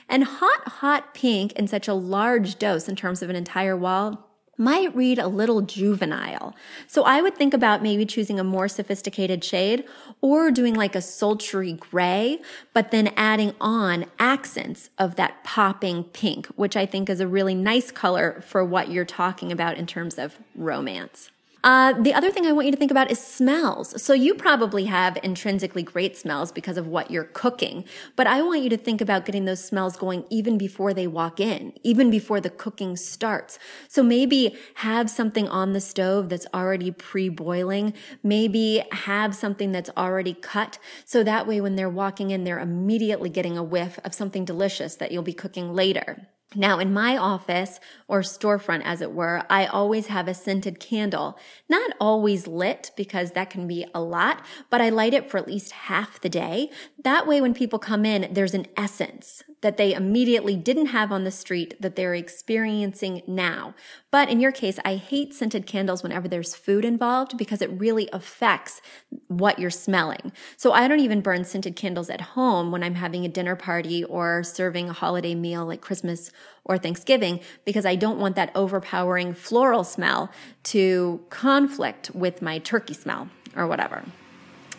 And 0.08 0.24
hot, 0.24 0.68
hot 0.68 1.14
pink 1.14 1.52
in 1.52 1.68
such 1.68 1.88
a 1.88 1.94
large 1.94 2.58
dose 2.58 2.88
in 2.88 2.96
terms 2.96 3.22
of 3.22 3.30
an 3.30 3.36
entire 3.36 3.76
wall 3.76 4.31
might 4.56 4.94
read 4.94 5.18
a 5.18 5.26
little 5.26 5.62
juvenile. 5.62 6.54
So 6.86 7.02
I 7.02 7.20
would 7.20 7.36
think 7.36 7.54
about 7.54 7.82
maybe 7.82 8.06
choosing 8.06 8.38
a 8.38 8.44
more 8.44 8.68
sophisticated 8.68 9.42
shade 9.42 9.84
or 10.20 10.50
doing 10.50 10.74
like 10.74 10.94
a 10.94 11.02
sultry 11.02 11.72
gray, 11.72 12.40
but 12.72 12.92
then 12.92 13.12
adding 13.16 13.54
on 13.60 14.06
accents 14.18 14.90
of 14.98 15.16
that 15.16 15.42
popping 15.42 16.04
pink, 16.04 16.46
which 16.48 16.76
I 16.76 16.86
think 16.86 17.10
is 17.10 17.18
a 17.18 17.26
really 17.26 17.54
nice 17.54 17.90
color 17.90 18.40
for 18.46 18.64
what 18.64 18.90
you're 18.90 19.04
talking 19.04 19.50
about 19.50 19.76
in 19.78 19.86
terms 19.86 20.18
of 20.18 20.38
romance. 20.54 21.31
Uh, 21.64 21.92
the 21.92 22.12
other 22.12 22.30
thing 22.30 22.44
I 22.44 22.50
want 22.50 22.66
you 22.66 22.72
to 22.72 22.78
think 22.78 22.90
about 22.90 23.10
is 23.10 23.20
smells. 23.20 24.02
So 24.02 24.12
you 24.14 24.34
probably 24.34 24.86
have 24.86 25.16
intrinsically 25.22 25.84
great 25.84 26.16
smells 26.16 26.50
because 26.50 26.76
of 26.76 26.88
what 26.88 27.10
you're 27.10 27.24
cooking, 27.24 27.84
but 28.16 28.26
I 28.26 28.42
want 28.42 28.62
you 28.62 28.70
to 28.70 28.76
think 28.76 29.00
about 29.00 29.24
getting 29.24 29.44
those 29.44 29.64
smells 29.64 29.96
going 29.96 30.24
even 30.28 30.58
before 30.58 30.92
they 30.92 31.06
walk 31.06 31.38
in, 31.38 31.72
even 31.84 32.10
before 32.10 32.40
the 32.40 32.50
cooking 32.50 32.96
starts. 32.96 33.60
So 33.88 34.02
maybe 34.02 34.56
have 34.76 35.08
something 35.08 35.48
on 35.48 35.72
the 35.72 35.80
stove 35.80 36.28
that's 36.28 36.46
already 36.52 36.90
pre-boiling. 36.90 37.94
Maybe 38.24 38.82
have 38.90 39.34
something 39.36 39.70
that's 39.70 39.90
already 39.96 40.34
cut. 40.34 40.78
So 41.04 41.22
that 41.22 41.46
way 41.46 41.60
when 41.60 41.76
they're 41.76 41.88
walking 41.88 42.30
in, 42.32 42.42
they're 42.42 42.58
immediately 42.58 43.30
getting 43.30 43.56
a 43.56 43.62
whiff 43.62 44.00
of 44.04 44.14
something 44.14 44.44
delicious 44.44 44.96
that 44.96 45.12
you'll 45.12 45.22
be 45.22 45.32
cooking 45.32 45.74
later. 45.74 46.26
Now, 46.54 46.78
in 46.78 46.92
my 46.92 47.16
office 47.16 47.80
or 48.08 48.20
storefront, 48.20 48.82
as 48.84 49.00
it 49.00 49.12
were, 49.12 49.42
I 49.48 49.66
always 49.66 50.08
have 50.08 50.28
a 50.28 50.34
scented 50.34 50.80
candle. 50.80 51.38
Not 51.68 51.92
always 52.00 52.46
lit 52.46 52.90
because 52.96 53.32
that 53.32 53.50
can 53.50 53.66
be 53.66 53.86
a 53.94 54.00
lot, 54.00 54.44
but 54.70 54.80
I 54.80 54.88
light 54.88 55.14
it 55.14 55.30
for 55.30 55.38
at 55.38 55.46
least 55.46 55.72
half 55.72 56.20
the 56.20 56.28
day. 56.28 56.70
That 57.02 57.26
way, 57.26 57.40
when 57.40 57.54
people 57.54 57.78
come 57.78 58.04
in, 58.04 58.32
there's 58.32 58.54
an 58.54 58.66
essence 58.76 59.42
that 59.62 59.76
they 59.76 59.94
immediately 59.94 60.54
didn't 60.54 60.86
have 60.86 61.10
on 61.10 61.24
the 61.24 61.30
street 61.30 61.74
that 61.80 61.96
they're 61.96 62.14
experiencing 62.14 63.22
now. 63.26 63.74
But 64.10 64.28
in 64.28 64.40
your 64.40 64.52
case, 64.52 64.78
I 64.84 64.96
hate 64.96 65.32
scented 65.32 65.66
candles 65.66 66.02
whenever 66.02 66.28
there's 66.28 66.54
food 66.54 66.84
involved 66.84 67.38
because 67.38 67.62
it 67.62 67.70
really 67.70 68.08
affects 68.12 68.82
what 69.28 69.58
you're 69.58 69.70
smelling. 69.70 70.32
So 70.56 70.72
I 70.72 70.86
don't 70.86 71.00
even 71.00 71.20
burn 71.20 71.44
scented 71.44 71.76
candles 71.76 72.10
at 72.10 72.20
home 72.20 72.70
when 72.70 72.82
I'm 72.82 72.96
having 72.96 73.24
a 73.24 73.28
dinner 73.28 73.56
party 73.56 74.04
or 74.04 74.42
serving 74.42 74.90
a 74.90 74.92
holiday 74.92 75.34
meal 75.34 75.64
like 75.64 75.80
Christmas 75.80 76.30
or 76.64 76.76
Thanksgiving 76.76 77.40
because 77.64 77.86
I 77.86 77.94
don't 77.94 78.18
want 78.18 78.36
that 78.36 78.50
overpowering 78.54 79.32
floral 79.32 79.84
smell 79.84 80.30
to 80.64 81.24
conflict 81.30 82.10
with 82.14 82.42
my 82.42 82.58
turkey 82.58 82.94
smell 82.94 83.28
or 83.56 83.66
whatever. 83.66 84.04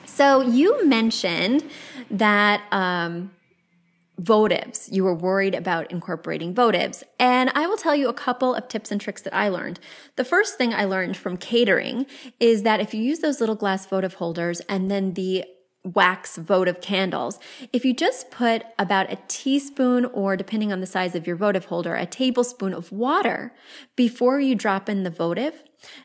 So 0.06 0.42
you 0.42 0.86
mentioned 0.86 1.63
that 2.12 2.62
um, 2.72 3.32
votives. 4.22 4.91
You 4.91 5.03
were 5.03 5.15
worried 5.15 5.55
about 5.55 5.91
incorporating 5.91 6.53
votives. 6.53 7.03
And 7.20 7.50
I 7.55 7.67
will 7.67 7.77
tell 7.77 7.96
you 7.96 8.10
a 8.10 8.13
couple 8.13 8.53
of 8.53 8.67
tips 8.67 8.91
and 8.91 9.01
tricks 9.01 9.22
that 9.24 9.34
I 9.34 9.50
learned. 9.50 9.79
The 10.15 10.25
first 10.25 10.58
thing 10.58 10.74
I 10.74 10.86
learned 10.86 11.17
from 11.17 11.38
catering 11.38 12.05
is 12.39 12.63
that 12.63 12.79
if 12.79 12.93
you 12.93 13.01
use 13.01 13.20
those 13.20 13.39
little 13.39 13.55
glass 13.55 13.86
votive 13.86 14.15
holders 14.15 14.60
and 14.62 14.89
then 14.89 15.13
the 15.13 15.46
wax 15.84 16.38
votive 16.38 16.79
candles. 16.79 17.39
If 17.74 17.84
you 17.84 17.93
just 17.93 18.32
put 18.32 18.63
about 18.79 19.12
a 19.12 19.17
teaspoon 19.27 20.05
or 20.05 20.38
depending 20.38 20.72
on 20.72 20.79
the 20.79 20.86
size 20.86 21.13
of 21.13 21.27
your 21.27 21.36
votive 21.36 21.65
holder, 21.65 21.96
a 21.96 22.05
tablespoon 22.05 22.74
of 22.74 22.91
water 22.91 23.53
before 23.96 24.39
you 24.39 24.55
drop 24.55 24.88
in 24.88 25.03
the 25.03 25.10
votive, 25.10 25.62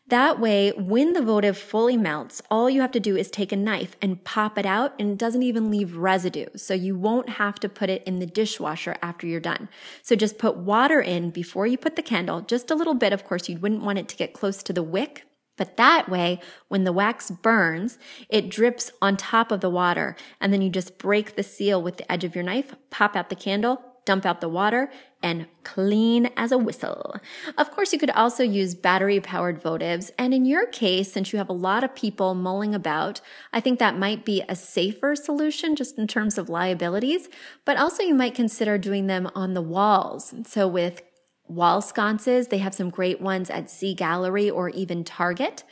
that 0.08 0.40
way, 0.40 0.70
when 0.70 1.12
the 1.12 1.22
votive 1.22 1.58
fully 1.58 1.96
melts, 1.96 2.42
all 2.50 2.70
you 2.70 2.80
have 2.80 2.92
to 2.92 3.00
do 3.00 3.16
is 3.16 3.30
take 3.30 3.52
a 3.52 3.56
knife 3.56 3.96
and 4.00 4.24
pop 4.24 4.58
it 4.58 4.66
out 4.66 4.94
and 4.98 5.12
it 5.12 5.18
doesn't 5.18 5.42
even 5.42 5.70
leave 5.70 5.96
residue. 5.96 6.46
So 6.56 6.74
you 6.74 6.96
won't 6.96 7.28
have 7.28 7.56
to 7.60 7.68
put 7.68 7.90
it 7.90 8.02
in 8.04 8.18
the 8.18 8.26
dishwasher 8.26 8.96
after 9.02 9.26
you're 9.26 9.40
done. 9.40 9.68
So 10.02 10.16
just 10.16 10.38
put 10.38 10.56
water 10.56 11.00
in 11.00 11.30
before 11.30 11.66
you 11.66 11.78
put 11.78 11.96
the 11.96 12.02
candle, 12.02 12.40
just 12.40 12.70
a 12.70 12.74
little 12.74 12.94
bit. 12.94 13.12
Of 13.12 13.24
course, 13.24 13.48
you 13.48 13.58
wouldn't 13.58 13.82
want 13.82 13.98
it 13.98 14.08
to 14.08 14.16
get 14.16 14.32
close 14.32 14.62
to 14.64 14.72
the 14.72 14.82
wick. 14.82 15.24
But 15.56 15.76
that 15.76 16.08
way, 16.08 16.40
when 16.68 16.84
the 16.84 16.92
wax 16.92 17.30
burns, 17.30 17.98
it 18.28 18.48
drips 18.48 18.92
on 19.02 19.16
top 19.16 19.50
of 19.50 19.60
the 19.60 19.68
water 19.68 20.16
and 20.40 20.52
then 20.52 20.62
you 20.62 20.70
just 20.70 20.98
break 20.98 21.34
the 21.34 21.42
seal 21.42 21.82
with 21.82 21.96
the 21.96 22.10
edge 22.10 22.24
of 22.24 22.34
your 22.34 22.44
knife, 22.44 22.74
pop 22.90 23.16
out 23.16 23.28
the 23.28 23.34
candle, 23.34 23.82
dump 24.08 24.24
out 24.24 24.40
the 24.40 24.48
water, 24.48 24.90
and 25.22 25.46
clean 25.64 26.30
as 26.34 26.50
a 26.50 26.56
whistle. 26.56 27.14
Of 27.58 27.70
course, 27.70 27.92
you 27.92 27.98
could 27.98 28.10
also 28.10 28.42
use 28.42 28.74
battery 28.74 29.20
powered 29.20 29.62
votives. 29.62 30.10
And 30.16 30.32
in 30.32 30.46
your 30.46 30.66
case, 30.66 31.12
since 31.12 31.30
you 31.30 31.38
have 31.38 31.50
a 31.50 31.64
lot 31.68 31.84
of 31.84 31.94
people 31.94 32.34
mulling 32.34 32.74
about, 32.74 33.20
I 33.52 33.60
think 33.60 33.78
that 33.78 33.98
might 33.98 34.24
be 34.24 34.42
a 34.48 34.56
safer 34.56 35.14
solution 35.14 35.76
just 35.76 35.98
in 35.98 36.06
terms 36.06 36.38
of 36.38 36.48
liabilities. 36.48 37.28
But 37.66 37.76
also 37.76 38.02
you 38.02 38.14
might 38.14 38.34
consider 38.34 38.78
doing 38.78 39.08
them 39.08 39.28
on 39.34 39.52
the 39.52 39.60
walls. 39.60 40.34
So 40.46 40.66
with 40.66 41.02
wall 41.46 41.82
sconces, 41.82 42.48
they 42.48 42.58
have 42.58 42.74
some 42.74 42.88
great 42.88 43.20
ones 43.20 43.50
at 43.50 43.70
Z 43.70 43.96
Gallerie 43.96 44.50
or 44.50 44.70
even 44.70 45.04
Target 45.04 45.64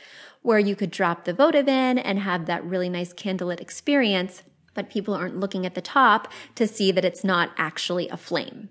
where 0.43 0.59
you 0.59 0.75
could 0.75 0.91
drop 0.91 1.25
the 1.25 1.33
votive 1.33 1.67
in 1.67 1.97
and 1.97 2.19
have 2.19 2.45
that 2.45 2.63
really 2.63 2.89
nice 2.89 3.13
candlelit 3.13 3.59
experience 3.59 4.43
but 4.77 4.89
people 4.89 5.13
aren't 5.13 5.39
looking 5.39 5.65
at 5.65 5.75
the 5.75 5.81
top 5.81 6.31
to 6.55 6.67
see 6.67 6.91
that 6.93 7.03
it's 7.03 7.25
not 7.25 7.51
actually 7.57 8.07
a 8.07 8.15
flame. 8.15 8.69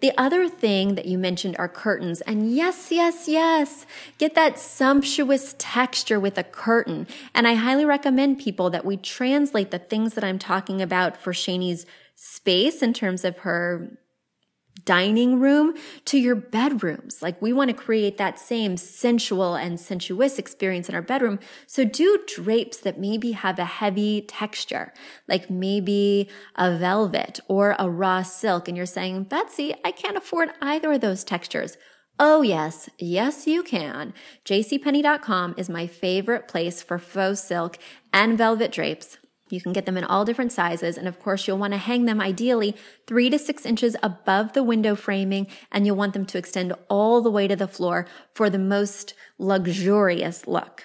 The 0.00 0.12
other 0.18 0.48
thing 0.48 0.96
that 0.96 1.06
you 1.06 1.16
mentioned 1.16 1.56
are 1.58 1.68
curtains. 1.68 2.20
And 2.22 2.54
yes, 2.54 2.90
yes, 2.90 3.28
yes, 3.28 3.86
get 4.18 4.34
that 4.34 4.58
sumptuous 4.58 5.54
texture 5.58 6.20
with 6.20 6.36
a 6.36 6.44
curtain. 6.44 7.06
And 7.34 7.46
I 7.46 7.54
highly 7.54 7.84
recommend 7.84 8.40
people 8.40 8.68
that 8.70 8.84
we 8.84 8.96
translate 8.96 9.70
the 9.70 9.78
things 9.78 10.14
that 10.14 10.24
I'm 10.24 10.38
talking 10.38 10.82
about 10.82 11.16
for 11.16 11.32
Shani's 11.32 11.86
space 12.16 12.82
in 12.82 12.92
terms 12.92 13.24
of 13.24 13.38
her 13.38 13.96
dining 14.84 15.40
room 15.40 15.74
to 16.04 16.18
your 16.18 16.34
bedrooms. 16.34 17.22
Like 17.22 17.40
we 17.40 17.52
want 17.52 17.70
to 17.70 17.76
create 17.76 18.18
that 18.18 18.38
same 18.38 18.76
sensual 18.76 19.54
and 19.54 19.78
sensuous 19.78 20.38
experience 20.38 20.88
in 20.88 20.94
our 20.94 21.02
bedroom. 21.02 21.38
So 21.66 21.84
do 21.84 22.22
drapes 22.26 22.78
that 22.78 22.98
maybe 22.98 23.32
have 23.32 23.58
a 23.58 23.64
heavy 23.64 24.22
texture, 24.22 24.92
like 25.28 25.48
maybe 25.48 26.28
a 26.56 26.76
velvet 26.76 27.40
or 27.48 27.76
a 27.78 27.88
raw 27.88 28.22
silk. 28.22 28.68
And 28.68 28.76
you're 28.76 28.86
saying, 28.86 29.24
Betsy, 29.24 29.74
I 29.84 29.92
can't 29.92 30.16
afford 30.16 30.50
either 30.60 30.92
of 30.92 31.00
those 31.00 31.24
textures. 31.24 31.76
Oh 32.18 32.42
yes, 32.42 32.88
yes 32.98 33.46
you 33.46 33.62
can. 33.64 34.14
jcpenney.com 34.44 35.54
is 35.56 35.68
my 35.68 35.88
favorite 35.88 36.46
place 36.46 36.80
for 36.80 36.98
faux 36.98 37.40
silk 37.40 37.76
and 38.12 38.38
velvet 38.38 38.70
drapes 38.70 39.18
You 39.50 39.60
can 39.60 39.72
get 39.72 39.86
them 39.86 39.96
in 39.96 40.04
all 40.04 40.24
different 40.24 40.52
sizes. 40.52 40.96
And 40.96 41.06
of 41.06 41.20
course, 41.20 41.46
you'll 41.46 41.58
want 41.58 41.72
to 41.72 41.78
hang 41.78 42.06
them 42.06 42.20
ideally 42.20 42.74
three 43.06 43.28
to 43.30 43.38
six 43.38 43.66
inches 43.66 43.96
above 44.02 44.52
the 44.52 44.62
window 44.62 44.94
framing. 44.94 45.46
And 45.70 45.86
you'll 45.86 45.96
want 45.96 46.14
them 46.14 46.26
to 46.26 46.38
extend 46.38 46.72
all 46.88 47.20
the 47.20 47.30
way 47.30 47.46
to 47.48 47.56
the 47.56 47.68
floor 47.68 48.06
for 48.34 48.48
the 48.48 48.58
most 48.58 49.14
luxurious 49.38 50.46
look. 50.46 50.84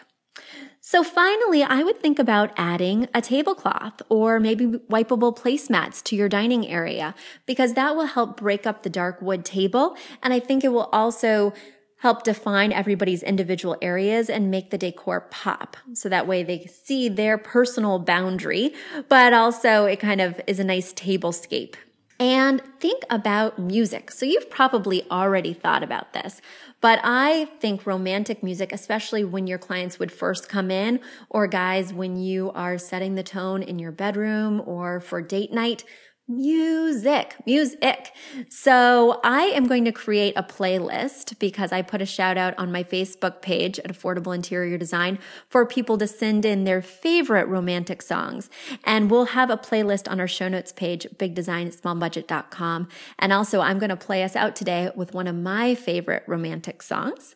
So 0.82 1.04
finally, 1.04 1.62
I 1.62 1.84
would 1.84 2.00
think 2.00 2.18
about 2.18 2.52
adding 2.58 3.08
a 3.14 3.22
tablecloth 3.22 4.02
or 4.10 4.40
maybe 4.40 4.66
wipeable 4.66 5.38
placemats 5.38 6.02
to 6.06 6.16
your 6.16 6.28
dining 6.28 6.68
area 6.68 7.14
because 7.46 7.76
that 7.76 7.96
will 7.96 8.08
help 8.08 8.38
break 8.38 8.66
up 8.66 8.82
the 8.82 8.90
dark 8.90 9.22
wood 9.22 9.46
table. 9.46 9.96
And 10.24 10.34
I 10.34 10.40
think 10.40 10.64
it 10.64 10.70
will 10.70 10.90
also 10.92 11.54
help 12.00 12.24
define 12.24 12.72
everybody's 12.72 13.22
individual 13.24 13.78
areas 13.82 14.30
and 14.30 14.50
make 14.50 14.72
the 14.72 14.78
decor 14.78 15.22
pop. 15.30 15.78
So 15.94 16.10
that 16.10 16.28
way 16.28 16.44
they 16.44 16.66
see 16.66 17.10
their 17.10 17.38
personal 17.38 18.00
boundary, 18.00 18.74
but 19.10 19.34
also 19.34 19.86
it 19.86 20.00
kind 20.00 20.22
of 20.22 20.40
is 20.48 20.60
a 20.60 20.64
nice 20.64 20.94
tablescape. 20.94 21.76
And 22.22 22.62
think 22.82 23.04
about 23.10 23.60
music. 23.60 24.12
So 24.12 24.26
you've 24.26 24.50
probably 24.50 25.10
already 25.10 25.54
thought 25.54 25.84
about 25.84 26.12
this, 26.12 26.42
but 26.82 27.00
I 27.02 27.46
think 27.62 27.86
romantic 27.86 28.44
music, 28.44 28.74
especially 28.74 29.24
when 29.24 29.48
your 29.48 29.58
clients 29.58 30.00
would 30.00 30.12
first 30.12 30.50
come 30.50 30.70
in 30.70 31.00
or 31.30 31.48
guys, 31.48 31.94
when 31.94 32.18
you 32.18 32.52
are 32.52 32.78
setting 32.78 33.16
the 33.16 33.24
tone 33.24 33.64
in 33.64 33.80
your 33.80 33.94
bedroom 33.94 34.62
or 34.66 35.00
for 35.00 35.22
date 35.22 35.54
night, 35.54 35.86
music, 36.30 37.36
music. 37.46 38.14
So 38.50 39.20
I 39.24 39.46
am 39.46 39.66
going 39.66 39.84
to 39.86 39.92
create 39.92 40.36
a 40.38 40.44
playlist 40.44 41.40
because 41.40 41.72
I 41.72 41.82
put 41.82 42.02
a 42.02 42.06
shout 42.06 42.38
out 42.38 42.54
on 42.60 42.72
my 42.72 42.84
Facebook 42.84 43.42
page 43.42 43.80
at 43.80 43.92
Affordable 43.92 44.34
Interior 44.34 44.78
Design 44.78 45.18
for 45.50 45.66
people 45.66 45.98
to 45.98 46.08
send 46.08 46.46
in 46.46 46.66
their 46.66 46.84
favorite 46.84 47.48
romantic 47.48 48.04
songs. 48.04 48.50
And 48.84 49.10
we'll 49.10 49.26
have 49.26 49.50
a 49.50 49.58
playlist 49.58 50.10
on 50.10 50.20
our 50.20 50.28
show 50.28 50.48
notes 50.48 50.72
page, 50.72 51.08
bigdesignsmallbudget.com. 51.18 52.88
And 53.18 53.34
also 53.34 53.62
I'm 53.62 53.80
going 53.80 53.90
to 53.90 53.98
play 53.98 54.24
us 54.24 54.36
out 54.36 54.56
today 54.56 54.92
with 54.96 55.16
one 55.16 55.28
of 55.28 55.36
my 55.36 55.74
favorite 55.74 56.24
romantic 56.28 56.84
songs. 56.84 57.36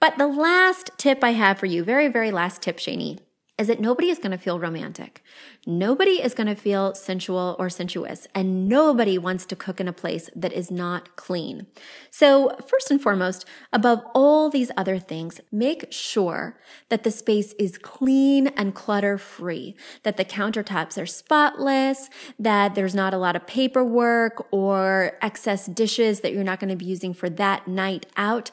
But 0.00 0.18
the 0.18 0.28
last 0.28 0.90
tip 0.98 1.24
I 1.24 1.30
have 1.30 1.58
for 1.58 1.66
you, 1.66 1.82
very, 1.82 2.08
very 2.08 2.30
last 2.30 2.62
tip, 2.62 2.76
Shani, 2.76 3.18
is 3.58 3.66
that 3.66 3.80
nobody 3.80 4.08
is 4.08 4.18
going 4.18 4.30
to 4.30 4.38
feel 4.38 4.60
romantic. 4.60 5.22
Nobody 5.66 6.22
is 6.22 6.32
going 6.32 6.46
to 6.46 6.54
feel 6.54 6.94
sensual 6.94 7.56
or 7.58 7.68
sensuous, 7.68 8.28
and 8.32 8.68
nobody 8.68 9.18
wants 9.18 9.44
to 9.46 9.56
cook 9.56 9.80
in 9.80 9.88
a 9.88 9.92
place 9.92 10.30
that 10.36 10.52
is 10.52 10.70
not 10.70 11.16
clean. 11.16 11.66
So, 12.10 12.56
first 12.68 12.90
and 12.90 13.02
foremost, 13.02 13.44
above 13.72 14.00
all 14.14 14.48
these 14.48 14.70
other 14.76 14.98
things, 15.00 15.40
make 15.50 15.92
sure 15.92 16.58
that 16.88 17.02
the 17.02 17.10
space 17.10 17.52
is 17.54 17.78
clean 17.78 18.46
and 18.48 18.74
clutter 18.74 19.18
free, 19.18 19.76
that 20.04 20.16
the 20.16 20.24
countertops 20.24 21.00
are 21.00 21.06
spotless, 21.06 22.08
that 22.38 22.76
there's 22.76 22.94
not 22.94 23.12
a 23.12 23.18
lot 23.18 23.34
of 23.34 23.46
paperwork 23.46 24.46
or 24.52 25.18
excess 25.20 25.66
dishes 25.66 26.20
that 26.20 26.32
you're 26.32 26.44
not 26.44 26.60
going 26.60 26.70
to 26.70 26.76
be 26.76 26.84
using 26.84 27.12
for 27.12 27.28
that 27.28 27.66
night 27.66 28.06
out 28.16 28.52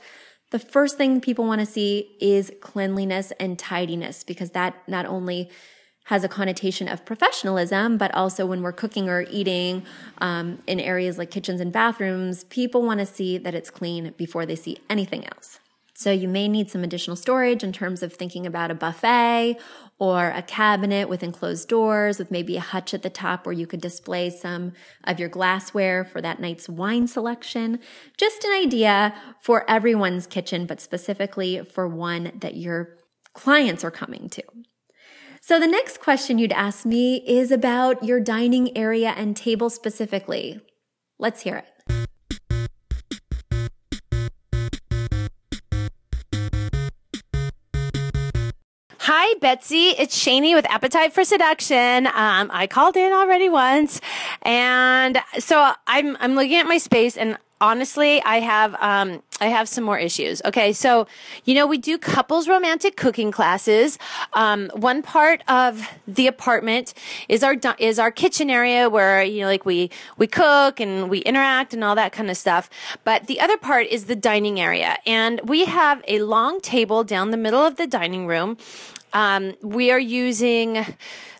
the 0.51 0.59
first 0.59 0.97
thing 0.97 1.21
people 1.21 1.45
want 1.45 1.59
to 1.59 1.65
see 1.65 2.15
is 2.21 2.51
cleanliness 2.61 3.31
and 3.39 3.57
tidiness 3.57 4.23
because 4.23 4.51
that 4.51 4.75
not 4.87 5.05
only 5.05 5.49
has 6.05 6.23
a 6.23 6.29
connotation 6.29 6.87
of 6.87 7.03
professionalism, 7.03 7.97
but 7.97 8.13
also 8.13 8.45
when 8.45 8.61
we're 8.61 8.71
cooking 8.71 9.09
or 9.09 9.25
eating 9.31 9.83
um, 10.19 10.61
in 10.67 10.79
areas 10.79 11.17
like 11.17 11.31
kitchens 11.31 11.59
and 11.59 11.71
bathrooms, 11.71 12.43
people 12.45 12.83
want 12.83 12.99
to 12.99 13.05
see 13.05 13.39
that 13.39 13.55
it's 13.55 13.71
clean 13.71 14.13
before 14.15 14.45
they 14.45 14.55
see 14.55 14.77
anything 14.87 15.25
else. 15.25 15.59
So 15.97 16.11
you 16.11 16.27
may 16.27 16.49
need 16.49 16.69
some 16.69 16.83
additional 16.83 17.15
storage 17.15 17.63
in 17.63 17.71
terms 17.71 18.03
of 18.03 18.13
thinking 18.13 18.45
about 18.45 18.69
a 18.69 18.75
buffet 18.75 19.57
or 19.97 20.27
a 20.27 20.41
cabinet 20.41 21.07
with 21.07 21.23
enclosed 21.23 21.69
doors 21.69 22.19
with 22.19 22.29
maybe 22.29 22.57
a 22.57 22.61
hutch 22.61 22.93
at 22.93 23.01
the 23.01 23.09
top 23.09 23.45
where 23.45 23.53
you 23.53 23.65
could 23.65 23.79
display 23.79 24.29
some 24.29 24.73
of 25.05 25.21
your 25.21 25.29
glassware 25.29 26.03
for 26.03 26.21
that 26.21 26.41
night's 26.41 26.67
wine 26.67 27.07
selection. 27.07 27.79
Just 28.17 28.43
an 28.43 28.51
idea 28.51 29.15
for 29.39 29.69
everyone's 29.69 30.27
kitchen, 30.27 30.65
but 30.65 30.81
specifically 30.81 31.61
for 31.63 31.87
one 31.87 32.33
that 32.41 32.57
your 32.57 32.97
clients 33.33 33.83
are 33.85 33.91
coming 33.91 34.27
to. 34.29 34.43
So 35.39 35.61
the 35.61 35.67
next 35.67 36.01
question 36.01 36.39
you'd 36.39 36.51
ask 36.51 36.85
me 36.85 37.23
is 37.25 37.51
about 37.51 38.03
your 38.03 38.19
dining 38.19 38.77
area 38.77 39.13
and 39.15 39.37
table 39.37 39.69
specifically. 39.69 40.59
Let's 41.19 41.41
hear 41.41 41.55
it. 41.55 41.74
Hi, 49.07 49.35
Betsy. 49.37 49.89
It's 49.89 50.17
Shani 50.17 50.55
with 50.55 50.65
Appetite 50.65 51.13
for 51.13 51.23
Seduction. 51.23 52.07
Um, 52.07 52.49
I 52.51 52.65
called 52.65 52.97
in 52.97 53.13
already 53.13 53.49
once, 53.49 54.01
and 54.41 55.21
so 55.37 55.73
I'm 55.85 56.17
I'm 56.19 56.33
looking 56.33 56.55
at 56.55 56.65
my 56.65 56.79
space, 56.79 57.15
and 57.15 57.37
honestly, 57.61 58.21
I 58.23 58.39
have 58.39 58.75
um, 58.79 59.21
I 59.41 59.47
have 59.47 59.67
some 59.69 59.83
more 59.83 59.97
issues. 59.97 60.41
Okay, 60.43 60.73
so 60.73 61.07
you 61.43 61.53
know 61.53 61.67
we 61.67 61.77
do 61.77 61.97
couples 61.97 62.47
romantic 62.47 62.95
cooking 62.95 63.31
classes. 63.31 63.99
Um, 64.33 64.69
one 64.73 65.01
part 65.01 65.43
of 65.47 65.87
the 66.07 66.27
apartment 66.27 66.93
is 67.29 67.43
our 67.43 67.55
is 67.77 67.99
our 67.99 68.11
kitchen 68.11 68.49
area 68.49 68.89
where 68.89 69.23
you 69.23 69.41
know 69.41 69.47
like 69.47 69.65
we 69.65 69.91
we 70.17 70.27
cook 70.27 70.79
and 70.79 71.09
we 71.09 71.19
interact 71.19 71.73
and 71.73 71.83
all 71.83 71.95
that 71.95 72.11
kind 72.11 72.29
of 72.29 72.37
stuff. 72.37 72.69
But 73.03 73.27
the 73.27 73.39
other 73.39 73.57
part 73.57 73.87
is 73.87 74.05
the 74.05 74.15
dining 74.15 74.59
area, 74.59 74.97
and 75.05 75.41
we 75.43 75.65
have 75.65 76.03
a 76.07 76.19
long 76.21 76.59
table 76.61 77.03
down 77.03 77.31
the 77.31 77.37
middle 77.37 77.61
of 77.63 77.75
the 77.75 77.87
dining 77.87 78.27
room 78.27 78.57
um, 79.15 79.55
we 79.63 79.89
are 79.91 79.99
using 79.99 80.85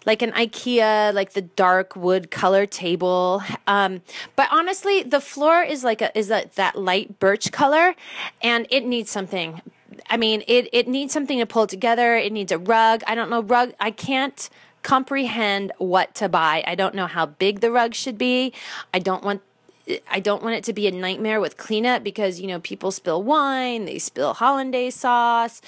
like 0.05 0.21
an 0.21 0.31
IKEA, 0.31 1.13
like 1.13 1.33
the 1.33 1.41
dark 1.41 1.95
wood 1.95 2.31
color 2.31 2.65
table. 2.65 3.43
Um, 3.67 4.01
but 4.35 4.47
honestly, 4.51 5.03
the 5.03 5.19
floor 5.19 5.61
is 5.61 5.83
like 5.83 6.01
a, 6.01 6.17
is 6.17 6.31
a, 6.31 6.49
that 6.55 6.77
light 6.77 7.19
birch 7.19 7.51
color 7.51 7.93
and 8.41 8.65
it 8.69 8.85
needs 8.85 9.11
something. 9.11 9.61
I 10.09 10.17
mean, 10.17 10.43
it, 10.47 10.69
it 10.71 10.88
needs 10.88 11.11
something 11.13 11.38
to 11.39 11.45
pull 11.45 11.67
together. 11.67 12.15
It 12.15 12.31
needs 12.31 12.51
a 12.51 12.57
rug. 12.57 13.03
I 13.07 13.13
don't 13.13 13.29
know, 13.29 13.41
rug. 13.41 13.73
I 13.79 13.91
can't 13.91 14.49
comprehend 14.81 15.73
what 15.77 16.15
to 16.15 16.29
buy. 16.29 16.63
I 16.65 16.75
don't 16.75 16.95
know 16.95 17.07
how 17.07 17.25
big 17.25 17.59
the 17.59 17.71
rug 17.71 17.93
should 17.93 18.17
be. 18.17 18.53
I 18.93 18.99
don't 18.99 19.23
want 19.23 19.41
I 20.09 20.19
don't 20.19 20.41
want 20.41 20.55
it 20.55 20.63
to 20.65 20.73
be 20.73 20.88
a 20.88 20.91
nightmare 20.91 21.39
with 21.39 21.57
cleanup 21.57 22.03
because 22.03 22.39
you 22.39 22.47
know 22.47 22.59
people 22.59 22.91
spill 22.91 23.21
wine, 23.21 23.85
they 23.85 23.99
spill 23.99 24.33
hollandaise 24.33 24.95
sauce. 24.95 25.61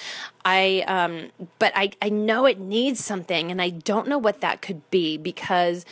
I 0.48 0.86
um 0.88 1.32
but 1.60 1.74
I 1.76 1.92
I 2.02 2.08
know 2.08 2.46
it 2.46 2.58
needs 2.58 3.04
something 3.04 3.52
and 3.52 3.62
I 3.62 3.70
don't 3.70 4.08
know 4.08 4.18
what 4.18 4.40
that 4.40 4.62
could 4.62 4.90
be 4.90 5.18
because 5.18 5.84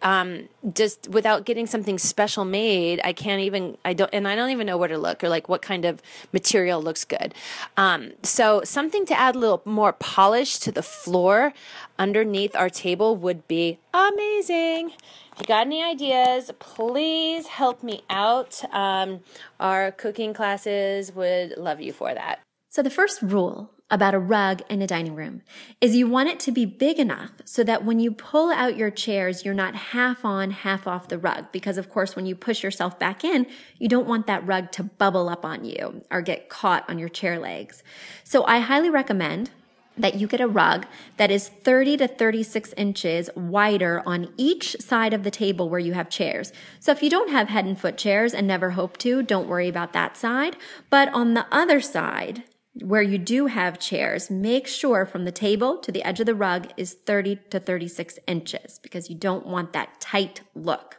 um 0.00 0.48
just 0.72 1.08
without 1.08 1.44
getting 1.44 1.66
something 1.66 1.98
special 1.98 2.46
made, 2.46 3.02
I 3.04 3.12
can't 3.12 3.42
even 3.42 3.76
I 3.84 3.92
don't 3.92 4.08
and 4.14 4.26
I 4.26 4.34
don't 4.34 4.48
even 4.48 4.66
know 4.66 4.78
where 4.78 4.88
to 4.88 4.96
look 4.96 5.22
or 5.22 5.28
like 5.28 5.50
what 5.50 5.60
kind 5.60 5.84
of 5.84 6.00
material 6.32 6.80
looks 6.80 7.04
good. 7.04 7.34
Um 7.76 8.12
so 8.22 8.62
something 8.64 9.04
to 9.06 9.18
add 9.18 9.36
a 9.36 9.38
little 9.38 9.60
more 9.66 9.92
polish 9.92 10.58
to 10.60 10.72
the 10.72 10.82
floor 10.82 11.52
underneath 11.98 12.56
our 12.56 12.70
table 12.70 13.14
would 13.14 13.46
be 13.46 13.78
amazing. 13.92 14.92
If 15.32 15.42
you 15.42 15.46
got 15.46 15.66
any 15.66 15.82
ideas, 15.84 16.50
please 16.58 17.46
help 17.46 17.82
me 17.82 18.02
out. 18.10 18.64
Um, 18.74 19.20
our 19.60 19.92
cooking 19.92 20.32
classes 20.34 21.12
would 21.14 21.56
love 21.56 21.80
you 21.80 21.92
for 21.92 22.12
that. 22.12 22.40
So, 22.70 22.82
the 22.82 22.90
first 22.90 23.22
rule 23.22 23.70
about 23.90 24.14
a 24.14 24.18
rug 24.18 24.62
in 24.68 24.82
a 24.82 24.86
dining 24.86 25.14
room 25.14 25.42
is 25.80 25.96
you 25.96 26.06
want 26.06 26.28
it 26.28 26.38
to 26.40 26.52
be 26.52 26.66
big 26.66 26.98
enough 26.98 27.30
so 27.44 27.64
that 27.64 27.84
when 27.84 27.98
you 27.98 28.10
pull 28.10 28.50
out 28.50 28.76
your 28.76 28.90
chairs, 28.90 29.44
you're 29.44 29.54
not 29.54 29.74
half 29.74 30.24
on, 30.24 30.50
half 30.50 30.86
off 30.86 31.08
the 31.08 31.18
rug. 31.18 31.46
Because, 31.52 31.78
of 31.78 31.88
course, 31.88 32.14
when 32.14 32.26
you 32.26 32.34
push 32.34 32.62
yourself 32.62 32.98
back 32.98 33.24
in, 33.24 33.46
you 33.78 33.88
don't 33.88 34.06
want 34.06 34.26
that 34.26 34.46
rug 34.46 34.70
to 34.72 34.82
bubble 34.82 35.28
up 35.28 35.44
on 35.44 35.64
you 35.64 36.02
or 36.10 36.20
get 36.20 36.48
caught 36.48 36.88
on 36.88 36.98
your 36.98 37.08
chair 37.08 37.38
legs. 37.38 37.82
So, 38.24 38.44
I 38.44 38.58
highly 38.58 38.90
recommend 38.90 39.50
that 39.96 40.14
you 40.14 40.26
get 40.26 40.40
a 40.40 40.46
rug 40.46 40.86
that 41.16 41.30
is 41.30 41.48
30 41.48 41.96
to 41.98 42.08
36 42.08 42.72
inches 42.76 43.30
wider 43.34 44.02
on 44.06 44.32
each 44.36 44.76
side 44.80 45.12
of 45.12 45.24
the 45.24 45.30
table 45.30 45.68
where 45.68 45.80
you 45.80 45.92
have 45.92 46.08
chairs. 46.08 46.52
So 46.78 46.92
if 46.92 47.02
you 47.02 47.10
don't 47.10 47.30
have 47.30 47.48
head 47.48 47.64
and 47.64 47.78
foot 47.78 47.98
chairs 47.98 48.32
and 48.32 48.46
never 48.46 48.70
hope 48.70 48.96
to, 48.98 49.22
don't 49.22 49.48
worry 49.48 49.68
about 49.68 49.92
that 49.94 50.16
side. 50.16 50.56
But 50.88 51.12
on 51.12 51.34
the 51.34 51.46
other 51.50 51.80
side, 51.80 52.44
where 52.82 53.02
you 53.02 53.18
do 53.18 53.46
have 53.46 53.78
chairs, 53.78 54.30
make 54.30 54.66
sure 54.66 55.06
from 55.06 55.24
the 55.24 55.32
table 55.32 55.78
to 55.78 55.92
the 55.92 56.02
edge 56.02 56.20
of 56.20 56.26
the 56.26 56.34
rug 56.34 56.68
is 56.76 56.94
30 56.94 57.36
to 57.50 57.60
36 57.60 58.18
inches 58.26 58.78
because 58.78 59.08
you 59.08 59.16
don't 59.16 59.46
want 59.46 59.72
that 59.72 60.00
tight 60.00 60.42
look. 60.54 60.98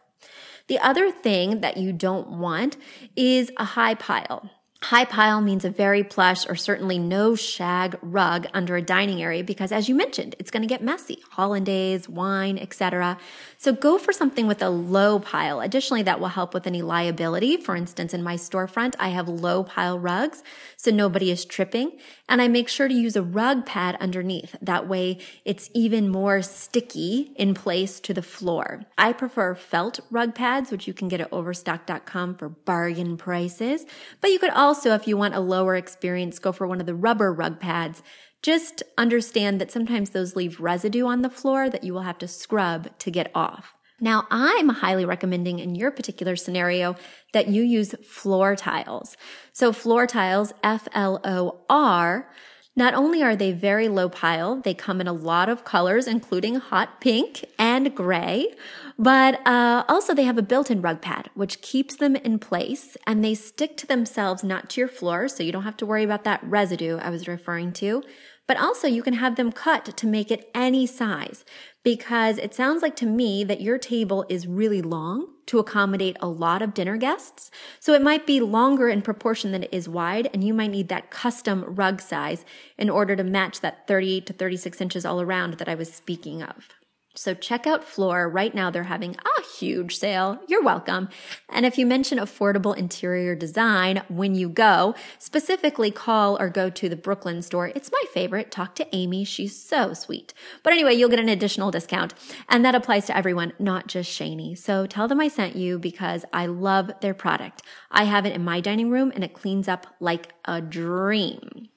The 0.67 0.79
other 0.79 1.11
thing 1.11 1.61
that 1.61 1.77
you 1.77 1.91
don't 1.93 2.39
want 2.39 2.77
is 3.15 3.51
a 3.57 3.65
high 3.65 3.95
pile. 3.95 4.49
High 4.81 5.03
pile 5.03 5.41
means 5.41 5.65
a 5.65 5.69
very 5.69 6.05
plush 6.05 6.47
or 6.47 6.55
certainly 6.55 6.97
no 6.97 7.35
shag 7.35 7.99
rug 8.01 8.47
under 8.53 8.77
a 8.77 8.81
dining 8.81 9.21
area 9.21 9.43
because 9.43 9.73
as 9.73 9.89
you 9.89 9.93
mentioned, 9.93 10.37
it's 10.39 10.51
going 10.51 10.61
to 10.61 10.69
get 10.69 10.81
messy. 10.81 11.21
Hollandaise, 11.31 12.07
wine, 12.07 12.57
etc. 12.57 13.17
So 13.57 13.73
go 13.73 13.97
for 13.97 14.13
something 14.13 14.47
with 14.47 14.61
a 14.61 14.69
low 14.69 15.19
pile. 15.19 15.59
Additionally, 15.59 16.03
that 16.03 16.21
will 16.21 16.29
help 16.29 16.53
with 16.53 16.65
any 16.65 16.81
liability. 16.81 17.57
For 17.57 17.75
instance, 17.75 18.13
in 18.13 18.23
my 18.23 18.37
storefront, 18.37 18.95
I 18.99 19.09
have 19.09 19.27
low 19.27 19.65
pile 19.65 19.99
rugs 19.99 20.43
so 20.77 20.91
nobody 20.91 21.29
is 21.29 21.43
tripping 21.43 21.97
and 22.29 22.41
I 22.41 22.47
make 22.47 22.69
sure 22.69 22.87
to 22.87 22.93
use 22.93 23.17
a 23.17 23.21
rug 23.21 23.65
pad 23.65 23.97
underneath. 23.99 24.55
That 24.61 24.87
way 24.87 25.17
it's 25.43 25.69
even 25.73 26.07
more 26.07 26.41
sticky 26.41 27.33
in 27.35 27.53
place 27.53 27.99
to 27.99 28.13
the 28.13 28.21
floor. 28.21 28.85
I 28.97 29.11
prefer 29.11 29.55
felt 29.55 29.99
rug 30.09 30.33
pads, 30.35 30.71
which 30.71 30.87
you 30.87 30.93
can 30.93 31.09
get 31.09 31.19
at 31.19 31.33
overstock.com 31.33 32.35
for 32.35 32.47
bargain 32.47 33.17
prices, 33.17 33.85
but 34.21 34.31
you 34.31 34.39
could 34.39 34.51
also 34.51 34.68
also, 34.69 34.93
if 34.93 35.07
you 35.07 35.17
want 35.17 35.33
a 35.33 35.39
lower 35.39 35.75
experience, 35.75 36.37
go 36.37 36.51
for 36.51 36.67
one 36.67 36.79
of 36.79 36.85
the 36.85 36.93
rubber 36.93 37.33
rug 37.33 37.59
pads. 37.59 38.03
Just 38.43 38.83
understand 38.99 39.59
that 39.59 39.71
sometimes 39.71 40.11
those 40.11 40.35
leave 40.35 40.59
residue 40.59 41.07
on 41.07 41.23
the 41.23 41.29
floor 41.31 41.71
that 41.71 41.83
you 41.83 41.91
will 41.91 42.03
have 42.03 42.19
to 42.19 42.27
scrub 42.27 42.87
to 42.99 43.09
get 43.09 43.31
off. 43.33 43.73
Now, 43.99 44.27
I'm 44.29 44.69
highly 44.69 45.05
recommending 45.05 45.57
in 45.57 45.73
your 45.73 45.89
particular 45.89 46.35
scenario 46.35 46.95
that 47.33 47.47
you 47.47 47.63
use 47.63 47.95
floor 48.05 48.55
tiles. 48.55 49.17
So 49.53 49.73
FLOR 49.73 50.05
tiles, 50.05 50.53
F-L-O-R, 50.61 52.29
not 52.75 52.93
only 52.93 53.23
are 53.23 53.35
they 53.35 53.51
very 53.51 53.89
low 53.89 54.07
pile, 54.07 54.61
they 54.61 54.75
come 54.75 55.01
in 55.01 55.07
a 55.07 55.13
lot 55.13 55.49
of 55.49 55.65
colors, 55.65 56.05
including 56.05 56.55
hot 56.55 57.01
pink 57.01 57.43
and 57.85 57.95
gray, 57.95 58.53
but 58.99 59.39
uh, 59.47 59.85
also, 59.87 60.13
they 60.13 60.25
have 60.25 60.37
a 60.37 60.41
built 60.41 60.69
in 60.69 60.81
rug 60.81 61.01
pad, 61.01 61.29
which 61.33 61.61
keeps 61.61 61.95
them 61.95 62.17
in 62.17 62.37
place 62.37 62.97
and 63.07 63.23
they 63.23 63.33
stick 63.33 63.77
to 63.77 63.87
themselves, 63.87 64.43
not 64.43 64.69
to 64.71 64.81
your 64.81 64.89
floor. 64.89 65.29
So 65.29 65.41
you 65.41 65.53
don't 65.53 65.63
have 65.63 65.77
to 65.77 65.85
worry 65.85 66.03
about 66.03 66.25
that 66.25 66.43
residue 66.43 66.97
I 66.97 67.09
was 67.09 67.25
referring 67.25 67.71
to. 67.73 68.03
But 68.45 68.57
also, 68.57 68.87
you 68.87 69.01
can 69.01 69.13
have 69.13 69.37
them 69.37 69.51
cut 69.51 69.95
to 69.95 70.07
make 70.07 70.31
it 70.31 70.49
any 70.53 70.85
size 70.85 71.45
because 71.83 72.37
it 72.39 72.53
sounds 72.53 72.81
like 72.81 72.95
to 72.97 73.05
me 73.05 73.43
that 73.45 73.61
your 73.61 73.77
table 73.77 74.25
is 74.27 74.47
really 74.47 74.81
long 74.81 75.27
to 75.45 75.59
accommodate 75.59 76.17
a 76.19 76.27
lot 76.27 76.61
of 76.61 76.73
dinner 76.73 76.97
guests. 76.97 77.51
So 77.79 77.93
it 77.93 78.01
might 78.01 78.27
be 78.27 78.41
longer 78.41 78.89
in 78.89 79.01
proportion 79.01 79.51
than 79.51 79.63
it 79.63 79.73
is 79.73 79.87
wide, 79.87 80.29
and 80.33 80.43
you 80.43 80.53
might 80.53 80.71
need 80.71 80.89
that 80.89 81.09
custom 81.09 81.63
rug 81.67 82.01
size 82.01 82.43
in 82.77 82.89
order 82.89 83.15
to 83.15 83.23
match 83.23 83.61
that 83.61 83.87
38 83.87 84.25
to 84.25 84.33
36 84.33 84.81
inches 84.81 85.05
all 85.05 85.21
around 85.21 85.53
that 85.53 85.69
I 85.69 85.75
was 85.75 85.93
speaking 85.93 86.43
of. 86.43 86.78
So 87.19 87.33
check 87.33 87.67
out 87.67 87.85
FLOR. 87.85 88.29
Right 88.33 88.55
now 88.55 88.71
they're 88.71 88.83
having 88.83 89.13
a 89.17 89.41
huge 89.57 89.97
sale. 89.97 90.39
You're 90.47 90.63
welcome. 90.63 91.09
And 91.49 91.65
if 91.65 91.77
you 91.77 91.85
mention 91.85 92.17
affordable 92.17 92.73
interior 92.77 93.35
design 93.35 94.03
when 94.07 94.35
you 94.35 94.47
go, 94.47 94.95
specifically 95.17 95.91
call 95.91 96.39
or 96.39 96.47
go 96.47 96.69
to 96.69 96.87
the 96.87 96.95
Brooklyn 96.95 97.41
store. 97.41 97.73
It's 97.75 97.91
my 97.91 98.03
favorite. 98.13 98.51
Talk 98.51 98.73
to 98.75 98.87
Amy. 98.95 99.25
She's 99.25 99.61
so 99.61 99.93
sweet. 99.93 100.33
But 100.63 100.71
anyway, 100.71 100.93
you'll 100.93 101.09
get 101.09 101.19
an 101.19 101.27
additional 101.27 101.71
discount. 101.71 102.13
And 102.47 102.63
that 102.63 102.73
applies 102.73 103.05
to 103.07 103.17
everyone, 103.17 103.51
not 103.59 103.87
just 103.87 104.09
Shani. 104.17 104.57
So 104.57 104.85
tell 104.85 105.09
them 105.09 105.19
I 105.19 105.27
sent 105.27 105.57
you 105.57 105.77
because 105.77 106.23
I 106.31 106.45
love 106.45 106.89
their 107.01 107.13
product. 107.13 107.63
I 107.91 108.05
have 108.05 108.25
it 108.25 108.33
in 108.33 108.45
my 108.45 108.61
dining 108.61 108.89
room 108.89 109.11
and 109.13 109.25
it 109.25 109.33
cleans 109.33 109.67
up 109.67 109.87
like 109.99 110.31
a 110.45 110.61
dream. 110.61 111.67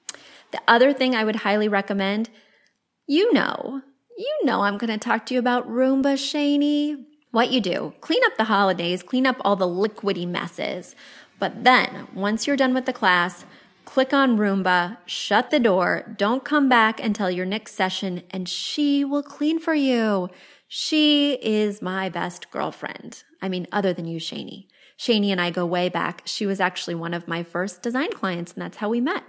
The 0.51 0.61
other 0.69 0.93
thing 0.93 1.13
I 1.15 1.25
would 1.25 1.35
highly 1.35 1.67
recommend, 1.67 2.29
you 3.07 3.33
know, 3.33 3.81
you 4.17 4.39
know 4.43 4.61
I'm 4.61 4.77
going 4.77 4.91
to 4.91 4.97
talk 4.97 5.25
to 5.27 5.33
you 5.33 5.39
about 5.39 5.69
Roomba, 5.69 6.15
Shani. 6.15 7.05
What 7.31 7.51
you 7.51 7.61
do, 7.61 7.93
clean 7.99 8.21
up 8.25 8.37
the 8.37 8.43
hollandaise, 8.43 9.01
clean 9.01 9.25
up 9.25 9.37
all 9.41 9.55
the 9.55 9.65
liquidy 9.65 10.27
messes. 10.27 10.95
But 11.39 11.63
then, 11.63 12.07
once 12.13 12.45
you're 12.45 12.55
done 12.55 12.75
with 12.75 12.85
the 12.85 12.93
class, 12.93 13.45
click 13.85 14.13
on 14.13 14.37
Roomba, 14.37 14.97
shut 15.05 15.49
the 15.49 15.59
door, 15.59 16.13
don't 16.15 16.43
come 16.43 16.69
back 16.69 17.03
until 17.03 17.31
your 17.31 17.45
next 17.45 17.73
session, 17.73 18.21
and 18.29 18.47
she 18.47 19.03
will 19.03 19.23
clean 19.23 19.59
for 19.59 19.73
you. 19.73 20.29
She 20.67 21.33
is 21.41 21.81
my 21.81 22.09
best 22.09 22.51
girlfriend. 22.51 23.23
I 23.41 23.49
mean, 23.49 23.67
other 23.71 23.93
than 23.93 24.05
you, 24.05 24.19
Shani. 24.19 24.67
Shani 24.97 25.29
and 25.29 25.41
I 25.41 25.49
go 25.49 25.65
way 25.65 25.89
back. 25.89 26.21
She 26.25 26.45
was 26.45 26.59
actually 26.59 26.95
one 26.95 27.13
of 27.13 27.27
my 27.27 27.43
first 27.43 27.81
design 27.81 28.11
clients, 28.11 28.53
and 28.53 28.61
that's 28.61 28.77
how 28.77 28.89
we 28.89 29.01
met. 29.01 29.23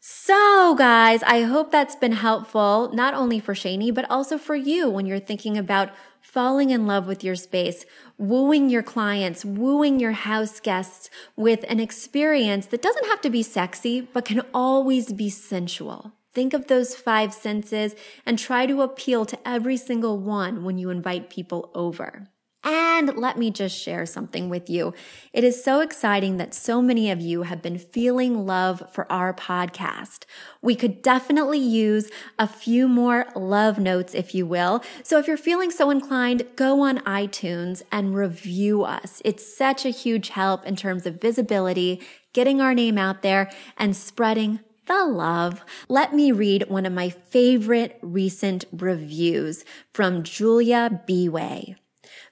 So, 0.00 0.76
guys, 0.78 1.24
I 1.24 1.42
hope 1.42 1.72
that's 1.72 1.96
been 1.96 2.12
helpful, 2.12 2.90
not 2.94 3.14
only 3.14 3.40
for 3.40 3.52
Shani, 3.52 3.92
but 3.92 4.08
also 4.08 4.38
for 4.38 4.54
you 4.54 4.88
when 4.88 5.06
you're 5.06 5.18
thinking 5.18 5.58
about 5.58 5.90
falling 6.20 6.70
in 6.70 6.86
love 6.86 7.08
with 7.08 7.24
your 7.24 7.34
space, 7.34 7.84
wooing 8.16 8.70
your 8.70 8.84
clients, 8.84 9.44
wooing 9.44 9.98
your 9.98 10.12
house 10.12 10.60
guests 10.60 11.10
with 11.34 11.64
an 11.68 11.80
experience 11.80 12.66
that 12.66 12.80
doesn't 12.80 13.06
have 13.06 13.20
to 13.22 13.30
be 13.30 13.42
sexy, 13.42 14.00
but 14.00 14.24
can 14.24 14.42
always 14.54 15.12
be 15.12 15.28
sensual. 15.28 16.12
Think 16.32 16.54
of 16.54 16.68
those 16.68 16.94
five 16.94 17.34
senses 17.34 17.96
and 18.24 18.38
try 18.38 18.66
to 18.66 18.82
appeal 18.82 19.26
to 19.26 19.48
every 19.48 19.76
single 19.76 20.18
one 20.20 20.62
when 20.62 20.78
you 20.78 20.90
invite 20.90 21.28
people 21.28 21.72
over. 21.74 22.28
And 22.64 23.16
let 23.16 23.38
me 23.38 23.52
just 23.52 23.78
share 23.78 24.04
something 24.04 24.48
with 24.48 24.68
you. 24.68 24.92
It 25.32 25.44
is 25.44 25.62
so 25.62 25.80
exciting 25.80 26.38
that 26.38 26.52
so 26.52 26.82
many 26.82 27.08
of 27.10 27.20
you 27.20 27.42
have 27.42 27.62
been 27.62 27.78
feeling 27.78 28.46
love 28.46 28.82
for 28.92 29.10
our 29.10 29.32
podcast. 29.32 30.24
We 30.60 30.74
could 30.74 31.00
definitely 31.00 31.60
use 31.60 32.10
a 32.36 32.48
few 32.48 32.88
more 32.88 33.26
love 33.36 33.78
notes, 33.78 34.12
if 34.12 34.34
you 34.34 34.44
will. 34.44 34.82
So 35.04 35.18
if 35.18 35.28
you're 35.28 35.36
feeling 35.36 35.70
so 35.70 35.90
inclined, 35.90 36.46
go 36.56 36.80
on 36.80 36.98
iTunes 36.98 37.82
and 37.92 38.16
review 38.16 38.82
us. 38.82 39.22
It's 39.24 39.56
such 39.56 39.86
a 39.86 39.90
huge 39.90 40.30
help 40.30 40.66
in 40.66 40.74
terms 40.74 41.06
of 41.06 41.20
visibility, 41.20 42.02
getting 42.32 42.60
our 42.60 42.74
name 42.74 42.98
out 42.98 43.22
there 43.22 43.50
and 43.76 43.94
spreading 43.94 44.58
the 44.86 45.04
love. 45.04 45.64
Let 45.88 46.12
me 46.12 46.32
read 46.32 46.68
one 46.68 46.86
of 46.86 46.92
my 46.92 47.10
favorite 47.10 47.98
recent 48.02 48.64
reviews 48.72 49.64
from 49.92 50.24
Julia 50.24 51.02
Way. 51.08 51.76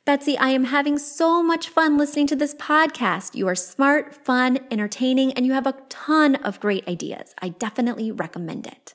Betsy, 0.06 0.38
I 0.38 0.50
am 0.50 0.66
having 0.66 0.98
so 0.98 1.42
much 1.42 1.68
fun 1.68 1.98
listening 1.98 2.28
to 2.28 2.36
this 2.36 2.54
podcast. 2.54 3.34
You 3.34 3.48
are 3.48 3.56
smart, 3.56 4.14
fun, 4.14 4.60
entertaining, 4.70 5.32
and 5.32 5.44
you 5.44 5.52
have 5.52 5.66
a 5.66 5.74
ton 5.88 6.36
of 6.36 6.60
great 6.60 6.86
ideas. 6.86 7.34
I 7.42 7.48
definitely 7.48 8.12
recommend 8.12 8.68
it. 8.68 8.94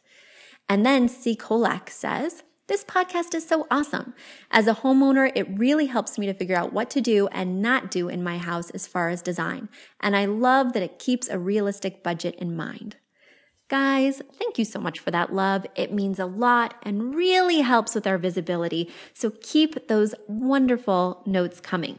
And 0.69 0.85
then 0.85 1.09
C. 1.09 1.35
Kolak 1.35 1.89
says, 1.89 2.43
this 2.67 2.85
podcast 2.85 3.35
is 3.35 3.45
so 3.45 3.67
awesome. 3.69 4.13
As 4.51 4.67
a 4.67 4.75
homeowner, 4.75 5.29
it 5.35 5.59
really 5.59 5.87
helps 5.87 6.17
me 6.17 6.27
to 6.27 6.33
figure 6.33 6.55
out 6.55 6.71
what 6.71 6.89
to 6.91 7.01
do 7.01 7.27
and 7.33 7.61
not 7.61 7.91
do 7.91 8.07
in 8.07 8.23
my 8.23 8.37
house 8.37 8.69
as 8.69 8.87
far 8.87 9.09
as 9.09 9.21
design. 9.21 9.67
And 9.99 10.15
I 10.15 10.23
love 10.23 10.71
that 10.71 10.83
it 10.83 10.97
keeps 10.97 11.27
a 11.27 11.37
realistic 11.37 12.03
budget 12.03 12.35
in 12.35 12.55
mind. 12.55 12.95
Guys, 13.71 14.21
thank 14.33 14.59
you 14.59 14.65
so 14.65 14.81
much 14.81 14.99
for 14.99 15.11
that 15.11 15.33
love. 15.33 15.65
It 15.77 15.93
means 15.93 16.19
a 16.19 16.25
lot 16.25 16.73
and 16.83 17.15
really 17.15 17.61
helps 17.61 17.95
with 17.95 18.05
our 18.05 18.17
visibility. 18.17 18.91
So 19.13 19.31
keep 19.41 19.87
those 19.87 20.13
wonderful 20.27 21.21
notes 21.25 21.61
coming. 21.61 21.97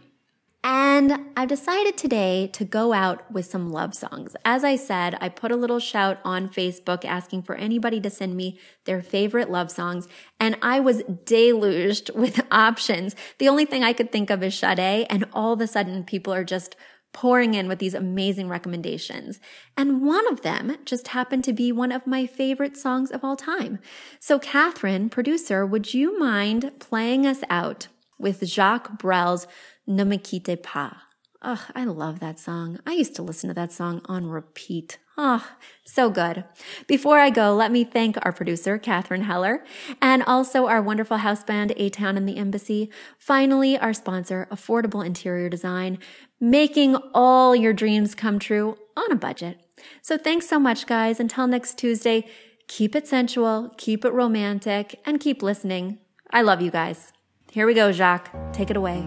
And 0.62 1.30
I've 1.34 1.48
decided 1.48 1.96
today 1.96 2.48
to 2.52 2.66
go 2.66 2.92
out 2.92 3.28
with 3.32 3.46
some 3.46 3.72
love 3.72 3.94
songs. 3.94 4.36
As 4.44 4.64
I 4.64 4.76
said, 4.76 5.16
I 5.18 5.30
put 5.30 5.50
a 5.50 5.56
little 5.56 5.78
shout 5.78 6.18
on 6.26 6.50
Facebook 6.50 7.06
asking 7.06 7.44
for 7.44 7.54
anybody 7.54 8.02
to 8.02 8.10
send 8.10 8.36
me 8.36 8.60
their 8.84 9.00
favorite 9.00 9.50
love 9.50 9.70
songs, 9.70 10.08
and 10.38 10.58
I 10.60 10.78
was 10.78 11.02
deluged 11.24 12.10
with 12.14 12.46
options. 12.52 13.16
The 13.38 13.48
only 13.48 13.64
thing 13.64 13.82
I 13.82 13.94
could 13.94 14.12
think 14.12 14.28
of 14.28 14.42
is 14.42 14.54
Sade, 14.54 15.06
and 15.08 15.24
all 15.32 15.54
of 15.54 15.60
a 15.62 15.66
sudden 15.66 16.04
people 16.04 16.34
are 16.34 16.44
just 16.44 16.76
pouring 17.12 17.54
in 17.54 17.68
with 17.68 17.78
these 17.78 17.94
amazing 17.94 18.48
recommendations. 18.48 19.38
And 19.76 20.02
one 20.02 20.26
of 20.32 20.42
them 20.42 20.76
just 20.84 21.08
happened 21.08 21.44
to 21.44 21.52
be 21.52 21.72
one 21.72 21.92
of 21.92 22.06
my 22.06 22.26
favorite 22.26 22.76
songs 22.76 23.10
of 23.10 23.22
all 23.22 23.36
time. 23.36 23.78
So, 24.18 24.38
Catherine, 24.38 25.08
producer, 25.08 25.66
would 25.66 25.94
you 25.94 26.18
mind 26.18 26.72
playing 26.78 27.26
us 27.26 27.42
out 27.50 27.88
with 28.18 28.46
Jacques 28.46 28.98
Brel's 28.98 29.46
Ne 29.86 30.04
me 30.04 30.18
quitte 30.18 30.62
pas? 30.62 30.94
Oh, 31.42 31.66
I 31.74 31.84
love 31.84 32.20
that 32.20 32.38
song. 32.38 32.78
I 32.86 32.92
used 32.92 33.16
to 33.16 33.22
listen 33.22 33.48
to 33.48 33.54
that 33.54 33.72
song 33.72 34.00
on 34.06 34.26
repeat. 34.26 34.98
Oh, 35.16 35.46
so 35.84 36.08
good. 36.08 36.44
Before 36.86 37.18
I 37.18 37.28
go, 37.28 37.54
let 37.54 37.70
me 37.70 37.84
thank 37.84 38.16
our 38.22 38.32
producer, 38.32 38.78
Catherine 38.78 39.22
Heller, 39.22 39.62
and 40.00 40.22
also 40.22 40.66
our 40.66 40.80
wonderful 40.80 41.18
house 41.18 41.44
band, 41.44 41.74
A 41.76 41.90
Town 41.90 42.16
and 42.16 42.26
the 42.26 42.38
Embassy. 42.38 42.90
Finally, 43.18 43.78
our 43.78 43.92
sponsor, 43.92 44.48
Affordable 44.50 45.04
Interior 45.04 45.50
Design, 45.50 45.98
making 46.40 46.96
all 47.12 47.54
your 47.54 47.74
dreams 47.74 48.14
come 48.14 48.38
true 48.38 48.78
on 48.96 49.12
a 49.12 49.16
budget. 49.16 49.60
So 50.00 50.16
thanks 50.16 50.48
so 50.48 50.58
much, 50.58 50.86
guys. 50.86 51.20
Until 51.20 51.46
next 51.46 51.76
Tuesday, 51.76 52.26
keep 52.68 52.96
it 52.96 53.06
sensual, 53.06 53.74
keep 53.76 54.04
it 54.04 54.12
romantic, 54.12 54.98
and 55.04 55.20
keep 55.20 55.42
listening. 55.42 55.98
I 56.30 56.40
love 56.40 56.62
you 56.62 56.70
guys. 56.70 57.12
Here 57.50 57.66
we 57.66 57.74
go, 57.74 57.92
Jacques. 57.92 58.30
Take 58.54 58.70
it 58.70 58.78
away. 58.78 59.06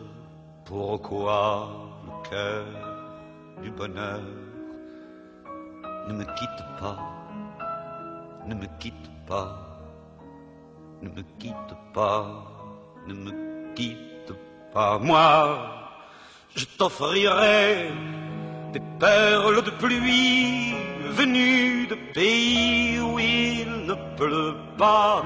pourquoi 0.71 1.67
le 2.05 2.29
cœur 2.29 2.63
du 3.61 3.69
bonheur 3.71 4.21
ne 6.07 6.13
me 6.13 6.23
quitte 6.37 6.63
pas, 6.79 6.97
ne 8.47 8.55
me 8.55 8.67
quitte 8.79 9.11
pas, 9.27 9.51
ne 11.01 11.09
me 11.09 11.23
quitte 11.39 11.75
pas, 11.93 12.25
ne 13.05 13.13
me 13.13 13.73
quitte 13.75 14.33
pas. 14.73 14.97
Moi, 14.97 15.57
je 16.55 16.65
t'offrirai 16.77 17.91
des 18.71 18.81
perles 18.97 19.63
de 19.63 19.71
pluie 19.71 20.73
venues 21.11 21.87
de 21.87 21.95
pays 22.13 22.99
où 22.99 23.19
il 23.19 23.85
ne 23.85 23.95
pleut 24.17 24.55
pas. 24.77 25.23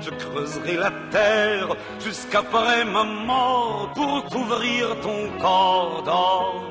Je 0.00 0.10
creuserai 0.10 0.76
la 0.76 0.92
terre 1.10 1.68
jusqu'après 1.98 2.84
ma 2.84 3.04
mort 3.04 3.90
pour 3.94 4.24
couvrir 4.26 5.00
ton 5.00 5.20
corps 5.40 6.02
d'or 6.04 6.64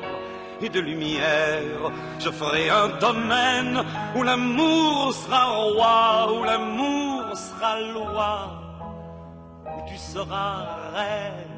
et 0.62 0.69
de 0.69 0.80
lumière. 0.80 1.91
Je 2.19 2.30
ferai 2.30 2.69
un 2.69 2.89
domaine 2.99 3.84
où 4.15 4.23
l'amour 4.23 5.13
sera 5.13 5.45
roi, 5.45 6.34
où 6.34 6.43
l'amour 6.43 7.23
sera 7.36 7.82
loi, 7.82 8.34
où 9.65 9.89
tu 9.89 9.97
seras 9.97 10.65
reine. 10.93 11.56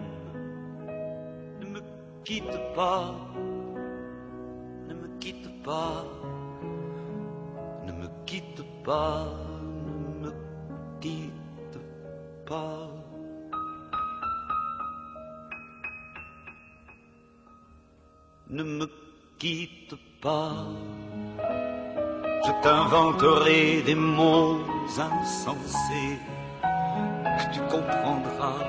Ne 1.62 1.66
me 1.68 1.82
quitte 2.24 2.60
pas, 2.76 3.14
ne 4.88 4.94
me 4.94 5.08
quitte 5.20 5.64
pas, 5.64 6.04
ne 8.88 10.26
me 10.26 10.32
quitte 11.02 11.80
pas. 12.46 12.90
ne 18.50 18.64
me 18.64 18.88
quitte 19.38 19.96
pas. 20.22 20.54
Je 22.46 22.52
t'inventerai 22.64 23.82
des 23.82 23.96
mots 23.96 24.60
insensés 24.98 26.18
que 26.62 27.54
tu 27.54 27.60
comprendras. 27.70 28.64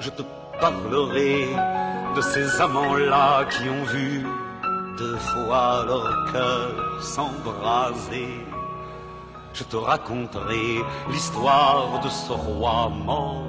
Je 0.00 0.10
te 0.10 0.22
parlerai 0.60 1.48
de 2.14 2.20
ces 2.20 2.60
amants-là 2.60 3.46
qui 3.46 3.70
ont 3.70 3.84
vu 3.84 4.26
deux 4.98 5.16
fois 5.16 5.84
leur 5.86 6.32
cœur 6.32 7.02
s'embraser. 7.02 8.47
Je 9.58 9.64
te 9.64 9.76
raconterai 9.76 10.84
l'histoire 11.10 11.98
de 12.04 12.08
ce 12.08 12.30
roi 12.30 12.90
mort 12.90 13.42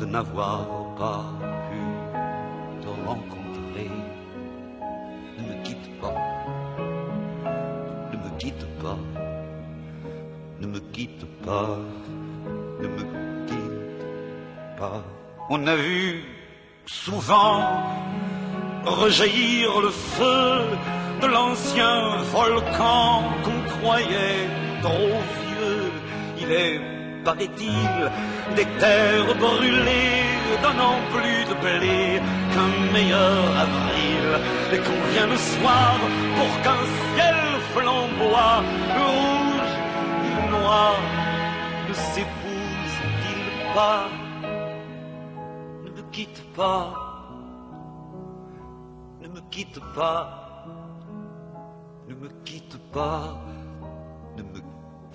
de 0.00 0.06
n'avoir 0.06 0.66
pas 0.96 1.22
pu 1.68 1.82
te 2.80 2.88
rencontrer. 3.06 3.90
Ne 5.36 5.42
me 5.48 5.62
quitte 5.64 6.00
pas, 6.00 6.14
ne 8.10 8.16
me 8.16 8.38
quitte 8.38 8.66
pas, 8.82 8.96
ne 10.60 10.66
me 10.66 10.80
quitte 10.94 11.26
pas, 11.44 11.76
ne 12.80 12.88
me 12.88 13.02
quitte 13.48 14.78
pas. 14.78 15.02
On 15.50 15.66
a 15.66 15.76
vu 15.76 16.24
souvent 16.86 17.60
rejaillir 18.86 19.78
le 19.78 19.90
feu 19.90 20.64
de 21.20 21.26
l'ancien 21.26 22.22
volcan 22.32 23.24
qu'on 23.44 23.60
croyait 23.78 24.65
trop 24.86 25.18
vieux. 25.46 25.90
Il 26.42 26.48
est, 26.64 26.80
paraît-il, 27.24 27.98
des 28.58 28.68
terres 28.82 29.32
brûlées 29.44 30.26
donnant 30.64 30.98
plus 31.14 31.40
de 31.50 31.54
blé 31.64 32.02
qu'un 32.52 32.72
meilleur 32.94 33.42
avril. 33.66 34.26
Et 34.72 34.78
qu'on 34.84 35.02
vient 35.12 35.28
le 35.34 35.40
soir 35.54 35.92
pour 36.36 36.52
qu'un 36.62 36.82
ciel 37.12 37.38
flamboie, 37.72 38.58
rouge 39.00 39.74
et 40.28 40.38
noir, 40.54 40.94
ne 41.88 41.94
s'épouse-t-il 42.10 43.44
pas 43.74 44.02
Ne 45.84 45.90
me 45.96 46.02
quitte 46.14 46.42
pas, 46.60 46.84
ne 49.22 49.28
me 49.34 49.40
quitte 49.50 49.80
pas, 49.94 50.20
ne 52.08 52.14
me 52.14 52.28
quitte 52.44 52.78
pas, 52.92 53.45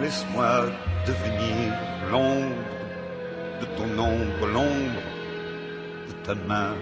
Laisse-moi 0.00 0.64
devenir 1.06 1.74
l'ombre 2.10 2.56
de 3.60 3.66
ton 3.76 3.98
ombre, 3.98 4.46
l'ombre 4.46 5.02
de 6.08 6.12
ta 6.24 6.34
main, 6.34 6.74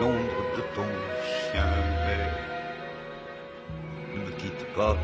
l'ombre 0.00 0.42
de 0.56 0.62
ton 0.74 0.90
chien. 1.22 1.72
Mais 2.04 2.26
ne 4.14 4.24
me 4.24 4.30
quitte 4.32 4.64
pas, 4.74 4.96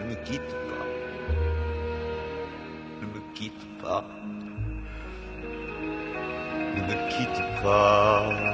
ne 0.00 0.06
me 0.08 0.14
quitte 0.24 0.54
pas, 0.70 0.86
ne 3.00 3.06
me 3.06 3.20
quitte 3.34 3.66
pas, 3.82 4.04
ne 6.76 6.80
me 6.82 6.96
quitte 7.10 7.42
pas. 7.62 8.49